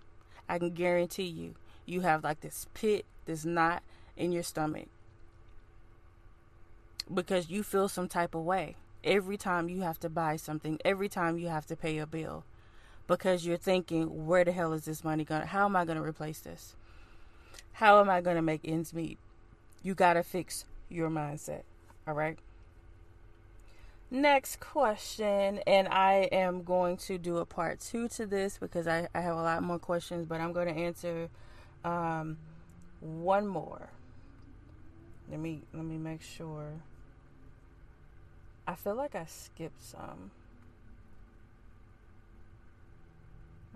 I 0.49 0.59
can 0.59 0.71
guarantee 0.71 1.25
you, 1.25 1.55
you 1.85 2.01
have 2.03 2.25
like 2.25 2.41
this 2.41 2.67
pit, 2.75 3.05
this 3.25 3.45
knot 3.45 3.83
in 4.17 4.33
your 4.33 4.43
stomach 4.43 4.89
because 7.13 7.51
you 7.51 7.63
feel 7.63 7.89
some 7.89 8.09
type 8.09 8.35
of 8.35 8.43
way 8.43 8.77
every 9.05 9.37
time 9.37 9.69
you 9.69 9.83
have 9.83 10.01
to 10.01 10.09
buy 10.09 10.37
something, 10.37 10.79
every 10.85 11.09
time 11.09 11.39
you 11.39 11.49
have 11.49 11.67
to 11.67 11.77
pay 11.77 11.99
a 11.99 12.07
bill 12.07 12.45
because 13.07 13.47
you're 13.47 13.57
thinking, 13.57 14.27
where 14.27 14.45
the 14.45 14.53
hell 14.53 14.73
is 14.73 14.85
this 14.85 15.05
money 15.05 15.25
going? 15.25 15.43
How 15.43 15.65
am 15.65 15.77
I 15.77 15.85
going 15.85 15.99
to 15.99 16.05
replace 16.05 16.41
this? 16.41 16.75
How 17.75 18.01
am 18.01 18.11
I 18.11 18.21
going 18.21 18.37
to 18.37 18.43
make 18.43 18.63
ends 18.65 18.93
meet? 18.93 19.19
You 19.83 19.95
got 19.95 20.15
to 20.15 20.23
fix 20.23 20.65
your 20.89 21.09
mindset. 21.09 21.63
All 22.07 22.15
right. 22.15 22.39
Next 24.11 24.61
question, 24.61 25.59
and 25.67 25.89
I 25.89 26.29
am 26.31 26.63
going 26.63 26.97
to 26.99 27.19
do 27.19 27.39
a 27.39 27.45
part 27.45 27.81
two 27.81 28.09
to 28.11 28.27
this 28.27 28.57
because 28.57 28.87
I, 28.87 29.09
I 29.15 29.21
have 29.21 29.37
a 29.37 29.43
lot 29.43 29.63
more 29.65 29.81
questions, 29.81 30.27
but 30.27 30.41
I'm 30.41 30.53
going 30.53 30.69
to 30.69 30.81
answer 30.81 31.29
um, 31.85 32.39
one 33.01 33.47
more. 33.47 33.89
Let 35.31 35.41
me 35.41 35.63
let 35.75 35.85
me 35.85 35.97
make 35.97 36.23
sure. 36.23 36.73
I 38.69 38.75
feel 38.75 38.95
like 38.95 39.15
I 39.15 39.27
skipped 39.27 39.83
some. 39.83 40.31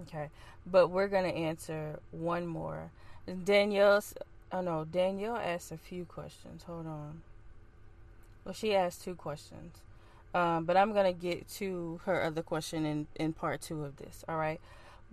Okay, 0.02 0.30
but 0.66 0.88
we're 0.88 1.08
gonna 1.08 1.28
answer 1.28 1.98
one 2.10 2.46
more. 2.46 2.90
Danielle, 3.44 4.02
oh 4.50 4.60
no, 4.60 4.84
Danielle 4.84 5.36
asked 5.36 5.72
a 5.72 5.76
few 5.76 6.04
questions. 6.04 6.62
Hold 6.64 6.86
on. 6.86 7.22
Well, 8.44 8.54
she 8.54 8.74
asked 8.74 9.04
two 9.04 9.14
questions, 9.14 9.76
um, 10.34 10.64
but 10.64 10.76
I'm 10.76 10.92
gonna 10.92 11.12
get 11.12 11.48
to 11.56 12.00
her 12.04 12.22
other 12.22 12.42
question 12.42 12.84
in 12.84 13.06
in 13.16 13.32
part 13.32 13.60
two 13.60 13.84
of 13.84 13.96
this. 13.96 14.24
All 14.28 14.36
right, 14.36 14.60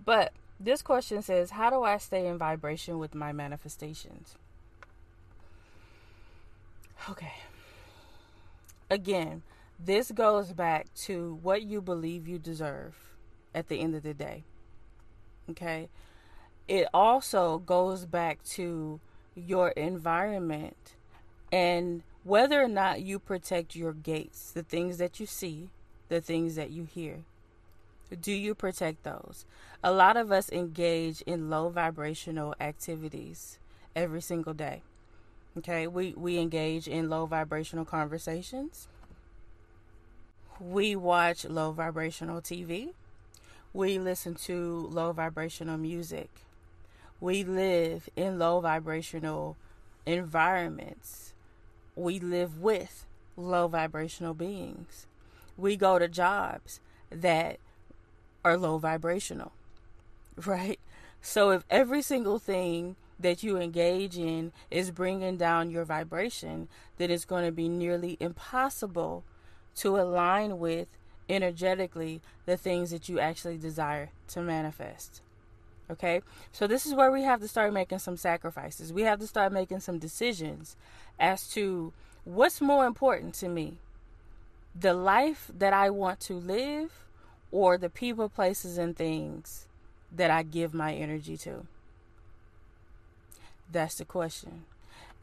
but 0.03 0.33
this 0.59 0.81
question 0.81 1.21
says, 1.21 1.51
"How 1.51 1.69
do 1.69 1.83
I 1.83 1.97
stay 1.97 2.27
in 2.27 2.37
vibration 2.37 2.99
with 2.99 3.15
my 3.15 3.31
manifestations?" 3.31 4.35
Okay. 7.09 7.33
Again, 8.89 9.43
this 9.79 10.11
goes 10.11 10.53
back 10.53 10.93
to 11.05 11.39
what 11.41 11.63
you 11.63 11.81
believe 11.81 12.27
you 12.27 12.39
deserve 12.39 12.95
at 13.53 13.67
the 13.67 13.79
end 13.79 13.95
of 13.95 14.03
the 14.03 14.13
day. 14.13 14.43
Okay. 15.49 15.89
It 16.67 16.87
also 16.93 17.59
goes 17.59 18.05
back 18.05 18.43
to 18.43 18.99
your 19.35 19.69
environment 19.69 20.95
and 21.51 22.03
whether 22.27 22.61
or 22.61 22.67
not 22.67 23.01
you 23.01 23.19
protect 23.19 23.73
your 23.73 23.93
gates, 23.93 24.51
the 24.51 24.61
things 24.61 24.97
that 24.97 25.17
you 25.17 25.25
see, 25.25 25.69
the 26.09 26.19
things 26.19 26.55
that 26.55 26.69
you 26.69 26.83
hear. 26.83 27.19
Do 28.21 28.33
you 28.33 28.53
protect 28.53 29.03
those? 29.03 29.45
A 29.81 29.93
lot 29.93 30.17
of 30.17 30.29
us 30.29 30.51
engage 30.51 31.21
in 31.21 31.49
low 31.49 31.69
vibrational 31.69 32.53
activities 32.59 33.59
every 33.95 34.21
single 34.21 34.53
day. 34.53 34.81
Okay, 35.57 35.87
we, 35.87 36.13
we 36.17 36.37
engage 36.37 36.85
in 36.85 37.09
low 37.09 37.25
vibrational 37.27 37.85
conversations. 37.85 38.89
We 40.59 40.97
watch 40.97 41.45
low 41.45 41.71
vibrational 41.71 42.41
TV. 42.41 42.89
We 43.73 43.99
listen 43.99 44.35
to 44.35 44.89
low 44.91 45.13
vibrational 45.13 45.77
music. 45.77 46.29
We 47.21 47.45
live 47.45 48.09
in 48.17 48.37
low 48.37 48.59
vibrational 48.59 49.55
environments. 50.05 51.33
We 51.97 52.19
live 52.19 52.61
with 52.61 53.07
low 53.35 53.67
vibrational 53.67 54.35
beings. 54.35 55.07
We 55.57 55.75
go 55.75 55.97
to 55.97 56.07
jobs 56.07 56.79
that 57.09 57.57
are 58.45 58.55
low 58.55 58.77
vibrational, 58.77 59.51
right? 60.45 60.79
So 61.21 61.49
if 61.49 61.65
every 61.71 62.03
single 62.03 62.37
thing 62.37 62.95
that 63.19 63.41
you 63.41 63.57
engage 63.57 64.15
in 64.15 64.51
is 64.69 64.91
bringing 64.91 65.37
down 65.37 65.71
your 65.71 65.85
vibration, 65.85 66.67
then 66.97 67.09
it's 67.09 67.25
going 67.25 67.45
to 67.45 67.51
be 67.51 67.67
nearly 67.67 68.15
impossible 68.19 69.23
to 69.77 69.97
align 69.97 70.59
with 70.59 70.87
energetically 71.27 72.21
the 72.45 72.57
things 72.57 72.91
that 72.91 73.09
you 73.09 73.19
actually 73.19 73.57
desire 73.57 74.11
to 74.27 74.41
manifest. 74.41 75.21
Okay? 75.89 76.21
So 76.51 76.67
this 76.67 76.85
is 76.85 76.93
where 76.93 77.11
we 77.11 77.23
have 77.23 77.39
to 77.41 77.47
start 77.47 77.73
making 77.73 77.99
some 77.99 78.17
sacrifices. 78.17 78.91
We 78.91 79.03
have 79.03 79.19
to 79.19 79.27
start 79.27 79.51
making 79.51 79.79
some 79.79 79.99
decisions 79.99 80.75
as 81.19 81.47
to 81.49 81.93
what's 82.23 82.61
more 82.61 82.85
important 82.85 83.33
to 83.35 83.47
me. 83.47 83.77
The 84.79 84.93
life 84.93 85.49
that 85.57 85.73
I 85.73 85.89
want 85.89 86.19
to 86.21 86.35
live 86.35 86.91
or 87.51 87.77
the 87.77 87.89
people, 87.89 88.29
places 88.29 88.77
and 88.77 88.95
things 88.95 89.67
that 90.11 90.29
I 90.29 90.43
give 90.43 90.73
my 90.73 90.93
energy 90.93 91.37
to. 91.37 91.65
That's 93.71 93.95
the 93.95 94.05
question. 94.05 94.65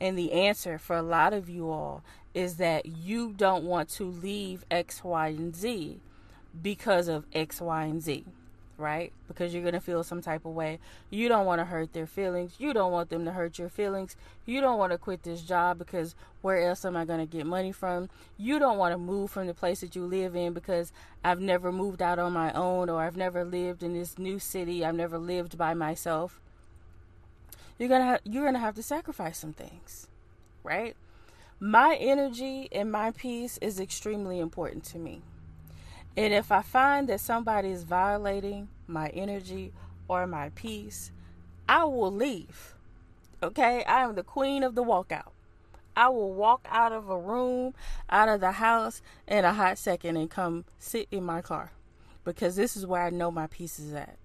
And 0.01 0.19
the 0.19 0.33
answer 0.33 0.79
for 0.79 0.97
a 0.97 1.03
lot 1.03 1.33
of 1.33 1.49
you 1.49 1.71
all 1.71 2.03
is 2.35 2.57
that 2.57 2.87
you 2.87 3.33
don't 3.37 3.65
want 3.65 3.89
to 3.89 4.05
leave 4.05 4.65
X, 4.71 5.05
Y, 5.05 5.29
and 5.29 5.55
Z 5.55 6.01
because 6.61 7.09
of 7.09 7.25
X, 7.33 7.61
Y, 7.61 7.85
and 7.85 8.03
Z, 8.03 8.25
right? 8.77 9.13
Because 9.29 9.53
you're 9.53 9.63
going 9.63 9.75
to 9.75 9.81
feel 9.81 10.03
some 10.03 10.21
type 10.21 10.45
of 10.45 10.53
way. 10.53 10.79
You 11.11 11.29
don't 11.29 11.47
want 11.47 11.61
to 11.61 11.65
hurt 11.65 11.93
their 11.93 12.07
feelings. 12.07 12.55
You 12.59 12.73
don't 12.73 12.93
want 12.93 13.11
them 13.11 13.25
to 13.25 13.33
hurt 13.33 13.59
your 13.59 13.69
feelings. 13.69 14.17
You 14.47 14.61
don't 14.61 14.79
want 14.79 14.93
to 14.93 14.99
quit 14.99 15.23
this 15.23 15.43
job 15.43 15.79
because 15.79 16.15
where 16.43 16.61
else 16.67 16.85
am 16.85 16.97
I 16.97 17.05
going 17.05 17.21
to 17.21 17.27
get 17.27 17.47
money 17.47 17.73
from? 17.73 18.11
You 18.37 18.59
don't 18.59 18.79
want 18.79 18.93
to 18.93 18.99
move 18.99 19.31
from 19.31 19.47
the 19.47 19.55
place 19.55 19.81
that 19.81 19.95
you 19.95 20.05
live 20.05 20.35
in 20.37 20.53
because 20.53 20.93
I've 21.25 21.41
never 21.41 21.73
moved 21.73 22.03
out 22.03 22.19
on 22.19 22.33
my 22.33 22.53
own 22.53 22.89
or 22.89 23.03
I've 23.03 23.17
never 23.17 23.45
lived 23.45 23.83
in 23.83 23.95
this 23.95 24.19
new 24.19 24.39
city. 24.39 24.85
I've 24.85 24.95
never 24.95 25.19
lived 25.19 25.57
by 25.57 25.75
myself 25.75 26.41
you're 27.79 27.89
gonna 27.89 28.05
have, 28.05 28.21
you're 28.25 28.45
gonna 28.45 28.59
have 28.59 28.75
to 28.77 28.83
sacrifice 28.83 29.39
some 29.39 29.53
things, 29.53 30.07
right? 30.63 30.97
My 31.59 31.97
energy 31.99 32.69
and 32.73 32.91
my 32.91 33.11
peace 33.11 33.59
is 33.61 33.81
extremely 33.81 34.39
important 34.39 34.85
to 34.87 34.99
me. 34.99 35.23
And 36.17 36.33
if 36.33 36.53
I 36.53 36.63
find 36.63 37.09
that 37.09 37.21
somebody 37.21 37.71
is 37.71 37.83
violating 37.83 38.69
my 38.87 39.09
energy 39.09 39.73
or 40.07 40.27
my 40.27 40.51
peace, 40.51 41.11
I 41.69 41.85
will 41.85 42.13
leave. 42.13 42.75
Okay? 43.43 43.85
I 43.85 44.03
am 44.03 44.15
the 44.15 44.23
queen 44.23 44.63
of 44.63 44.75
the 44.75 44.85
walkout. 44.85 45.33
I 45.97 46.09
will 46.09 46.33
walk 46.33 46.67
out 46.71 46.93
of 46.93 47.09
a 47.09 47.19
room, 47.19 47.75
out 48.11 48.29
of 48.29 48.41
the 48.41 48.53
house 48.53 49.01
in 49.29 49.45
a 49.45 49.53
hot 49.53 49.79
second 49.79 50.17
and 50.17 50.31
come 50.31 50.65
sit 50.79 51.09
in 51.11 51.25
my 51.25 51.41
car 51.41 51.71
because 52.25 52.57
this 52.57 52.77
is 52.77 52.87
where 52.87 53.03
I 53.03 53.11
know 53.11 53.31
my 53.31 53.47
peace 53.47 53.79
is 53.79 53.93
at. 53.93 54.17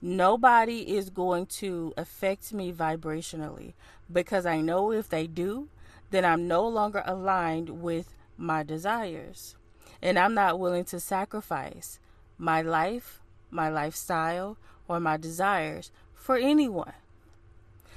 Nobody 0.00 0.96
is 0.96 1.10
going 1.10 1.46
to 1.46 1.94
affect 1.96 2.52
me 2.52 2.72
vibrationally 2.72 3.72
because 4.12 4.44
I 4.44 4.60
know 4.60 4.90
if 4.90 5.08
they 5.08 5.26
do, 5.26 5.68
then 6.10 6.24
I'm 6.24 6.48
no 6.48 6.66
longer 6.66 7.02
aligned 7.06 7.70
with 7.82 8.14
my 8.36 8.62
desires. 8.62 9.54
And 10.02 10.18
I'm 10.18 10.34
not 10.34 10.58
willing 10.58 10.84
to 10.86 10.98
sacrifice 10.98 11.98
my 12.36 12.60
life, 12.60 13.20
my 13.50 13.68
lifestyle, 13.68 14.56
or 14.88 14.98
my 14.98 15.16
desires 15.16 15.90
for 16.12 16.36
anyone. 16.36 16.92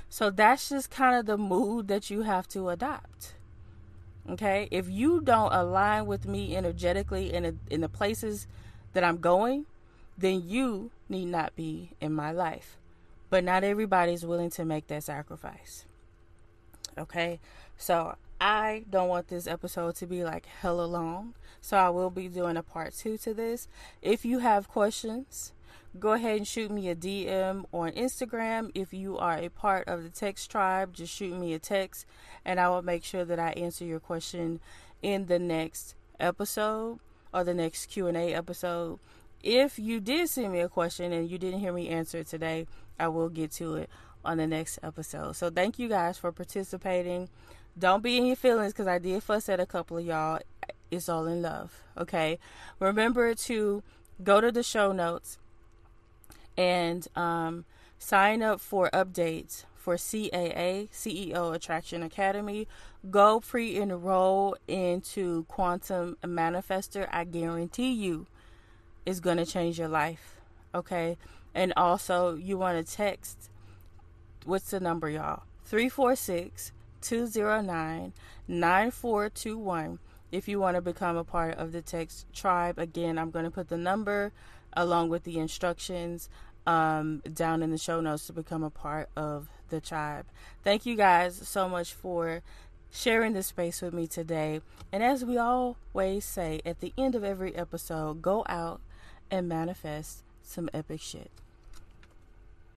So 0.10 0.30
that's 0.30 0.70
just 0.70 0.92
kind 0.92 1.16
of 1.16 1.26
the 1.26 1.38
mood 1.38 1.88
that 1.88 2.10
you 2.10 2.22
have 2.22 2.48
to 2.50 2.70
adopt. 2.70 3.34
Okay? 4.30 4.68
If 4.72 4.90
you 4.90 5.20
don't 5.22 5.52
align 5.52 6.06
with 6.06 6.28
me 6.28 6.56
energetically 6.56 7.34
in 7.34 7.46
a, 7.46 7.54
in 7.70 7.82
the 7.82 7.90
places 7.90 8.48
that 8.94 9.04
I'm 9.04 9.18
going, 9.18 9.66
then 10.18 10.48
you 10.48 10.92
need 11.10 11.26
not 11.26 11.56
be 11.56 11.92
in 12.00 12.14
my 12.14 12.32
life. 12.32 12.78
But 13.30 13.44
not 13.44 13.64
everybody 13.64 14.14
is 14.14 14.26
willing 14.26 14.52
to 14.52 14.64
make 14.64 14.88
that 14.88 15.04
sacrifice. 15.04 15.86
Okay? 16.98 17.40
So 17.78 18.16
I 18.40 18.86
don't 18.90 19.08
want 19.08 19.28
this 19.28 19.48
episode 19.48 19.96
to 19.96 20.08
be 20.08 20.24
like 20.24 20.46
hella 20.46 20.86
long. 20.86 21.34
So 21.62 21.78
I 21.78 21.90
will 21.90 22.10
be 22.10 22.28
doing 22.28 22.58
a 22.58 22.64
part 22.64 22.94
two 22.94 23.18
to 23.20 23.34
this. 23.34 23.68
If 24.02 24.26
you 24.26 24.40
have 24.40 24.68
questions, 24.68 25.54
go 26.00 26.14
ahead 26.14 26.38
and 26.38 26.48
shoot 26.48 26.70
me 26.70 26.90
a 26.90 26.96
DM 26.96 27.66
on 27.72 27.92
Instagram. 27.92 28.72
If 28.76 28.94
you 28.94 29.18
are 29.18 29.38
a 29.38 29.50
part 29.50 29.88
of 29.88 30.04
the 30.04 30.10
text 30.10 30.52
tribe, 30.52 30.94
just 30.94 31.14
shoot 31.14 31.38
me 31.38 31.54
a 31.54 31.60
text 31.60 32.06
and 32.44 32.60
I 32.60 32.70
will 32.70 32.82
make 32.82 33.04
sure 33.04 33.26
that 33.26 33.40
I 33.40 33.52
answer 33.52 33.86
your 33.86 34.00
question 34.00 34.60
in 35.02 35.26
the 35.26 35.40
next 35.40 35.96
episode 36.20 37.00
or 37.34 37.44
the 37.44 37.54
next 37.54 37.88
Q&A 37.88 38.34
episode 38.34 39.00
if 39.46 39.78
you 39.78 40.00
did 40.00 40.28
send 40.28 40.52
me 40.52 40.60
a 40.60 40.68
question 40.68 41.14
and 41.14 41.30
you 41.30 41.38
didn't 41.38 41.60
hear 41.60 41.72
me 41.72 41.88
answer 41.90 42.18
it 42.18 42.28
today, 42.28 42.66
I 43.00 43.10
will 43.10 43.30
get 43.30 43.52
to 43.54 43.76
it 43.76 43.90
on 44.26 44.38
the 44.38 44.48
next 44.48 44.80
episode. 44.84 45.36
So 45.36 45.50
thank 45.50 45.80
you 45.80 45.88
guys 45.88 46.18
for 46.18 46.32
participating. 46.32 47.30
Don't 47.78 48.04
be 48.04 48.18
in 48.18 48.26
your 48.26 48.36
feelings 48.36 48.74
because 48.74 48.88
I 48.88 49.00
did 49.00 49.22
fuss 49.24 49.50
at 49.50 49.60
a 49.60 49.66
couple 49.66 49.98
of 49.98 50.06
y'all. 50.06 50.40
It's 50.92 51.10
all 51.10 51.28
in 51.28 51.42
love. 51.42 51.84
Okay. 51.98 52.40
Remember 52.80 53.34
to 53.34 53.84
go 54.24 54.40
to 54.40 54.52
the 54.52 54.64
show 54.64 54.92
notes 54.92 55.38
and 56.58 57.08
um, 57.16 57.66
sign 58.00 58.42
up 58.42 58.62
for 58.62 58.90
updates 58.92 59.66
for 59.76 59.96
CAA, 59.98 60.90
CEO 60.90 61.54
Attraction 61.54 62.02
Academy. 62.02 62.68
Go 63.12 63.40
pre 63.40 63.76
enroll 63.76 64.56
into 64.68 65.44
Quantum 65.46 66.18
Manifester. 66.24 67.08
I 67.12 67.24
guarantee 67.24 67.92
you 67.92 68.26
it's 69.06 69.20
going 69.20 69.38
to 69.38 69.46
change 69.46 69.78
your 69.78 69.88
life. 69.88 70.42
Okay. 70.74 71.18
And 71.54 71.72
also, 71.78 72.36
you 72.36 72.58
want 72.58 72.86
to 72.86 72.96
text 72.96 73.50
what's 74.46 74.72
the 74.72 74.80
number, 74.80 75.10
y'all? 75.10 75.44
346 75.66 76.72
209 77.02 78.14
9421 78.48 80.00
if 80.32 80.48
you 80.48 80.60
want 80.60 80.76
to 80.76 80.82
become 80.82 81.18
a 81.18 81.24
part 81.24 81.56
of 81.56 81.72
the 81.72 81.82
text 81.82 82.26
tribe. 82.34 82.78
Again, 82.78 83.18
I'm 83.18 83.32
going 83.32 83.46
to 83.46 83.52
put 83.52 83.70
the 83.70 83.78
number 83.78 84.32
along 84.74 85.10
with 85.10 85.24
the 85.24 85.40
instructions 85.40 86.30
um, 86.68 87.22
down 87.32 87.62
in 87.62 87.72
the 87.72 87.78
show 87.78 88.02
notes 88.02 88.28
to 88.28 88.34
become 88.34 88.64
a 88.64 88.70
part 88.70 89.10
of 89.16 89.48
the 89.70 89.80
tribe. 89.80 90.26
Thank 90.64 90.86
you 90.86 90.96
guys 90.96 91.36
so 91.36 91.70
much 91.70 91.94
for 91.94 92.42
sharing 92.92 93.34
this 93.34 93.48
space 93.48 93.82
with 93.82 93.94
me 93.94 94.08
today. 94.08 94.62
And 94.92 95.04
as 95.04 95.24
we 95.24 95.38
always 95.38 96.26
say 96.26 96.62
at 96.66 96.80
the 96.80 96.94
end 96.98 97.16
of 97.16 97.24
every 97.24 97.56
episode, 97.56 98.22
go 98.22 98.44
out 98.48 98.82
and 99.30 99.48
manifest 99.48 100.24
some 100.42 100.70
epic 100.74 101.02
shit. 101.02 101.32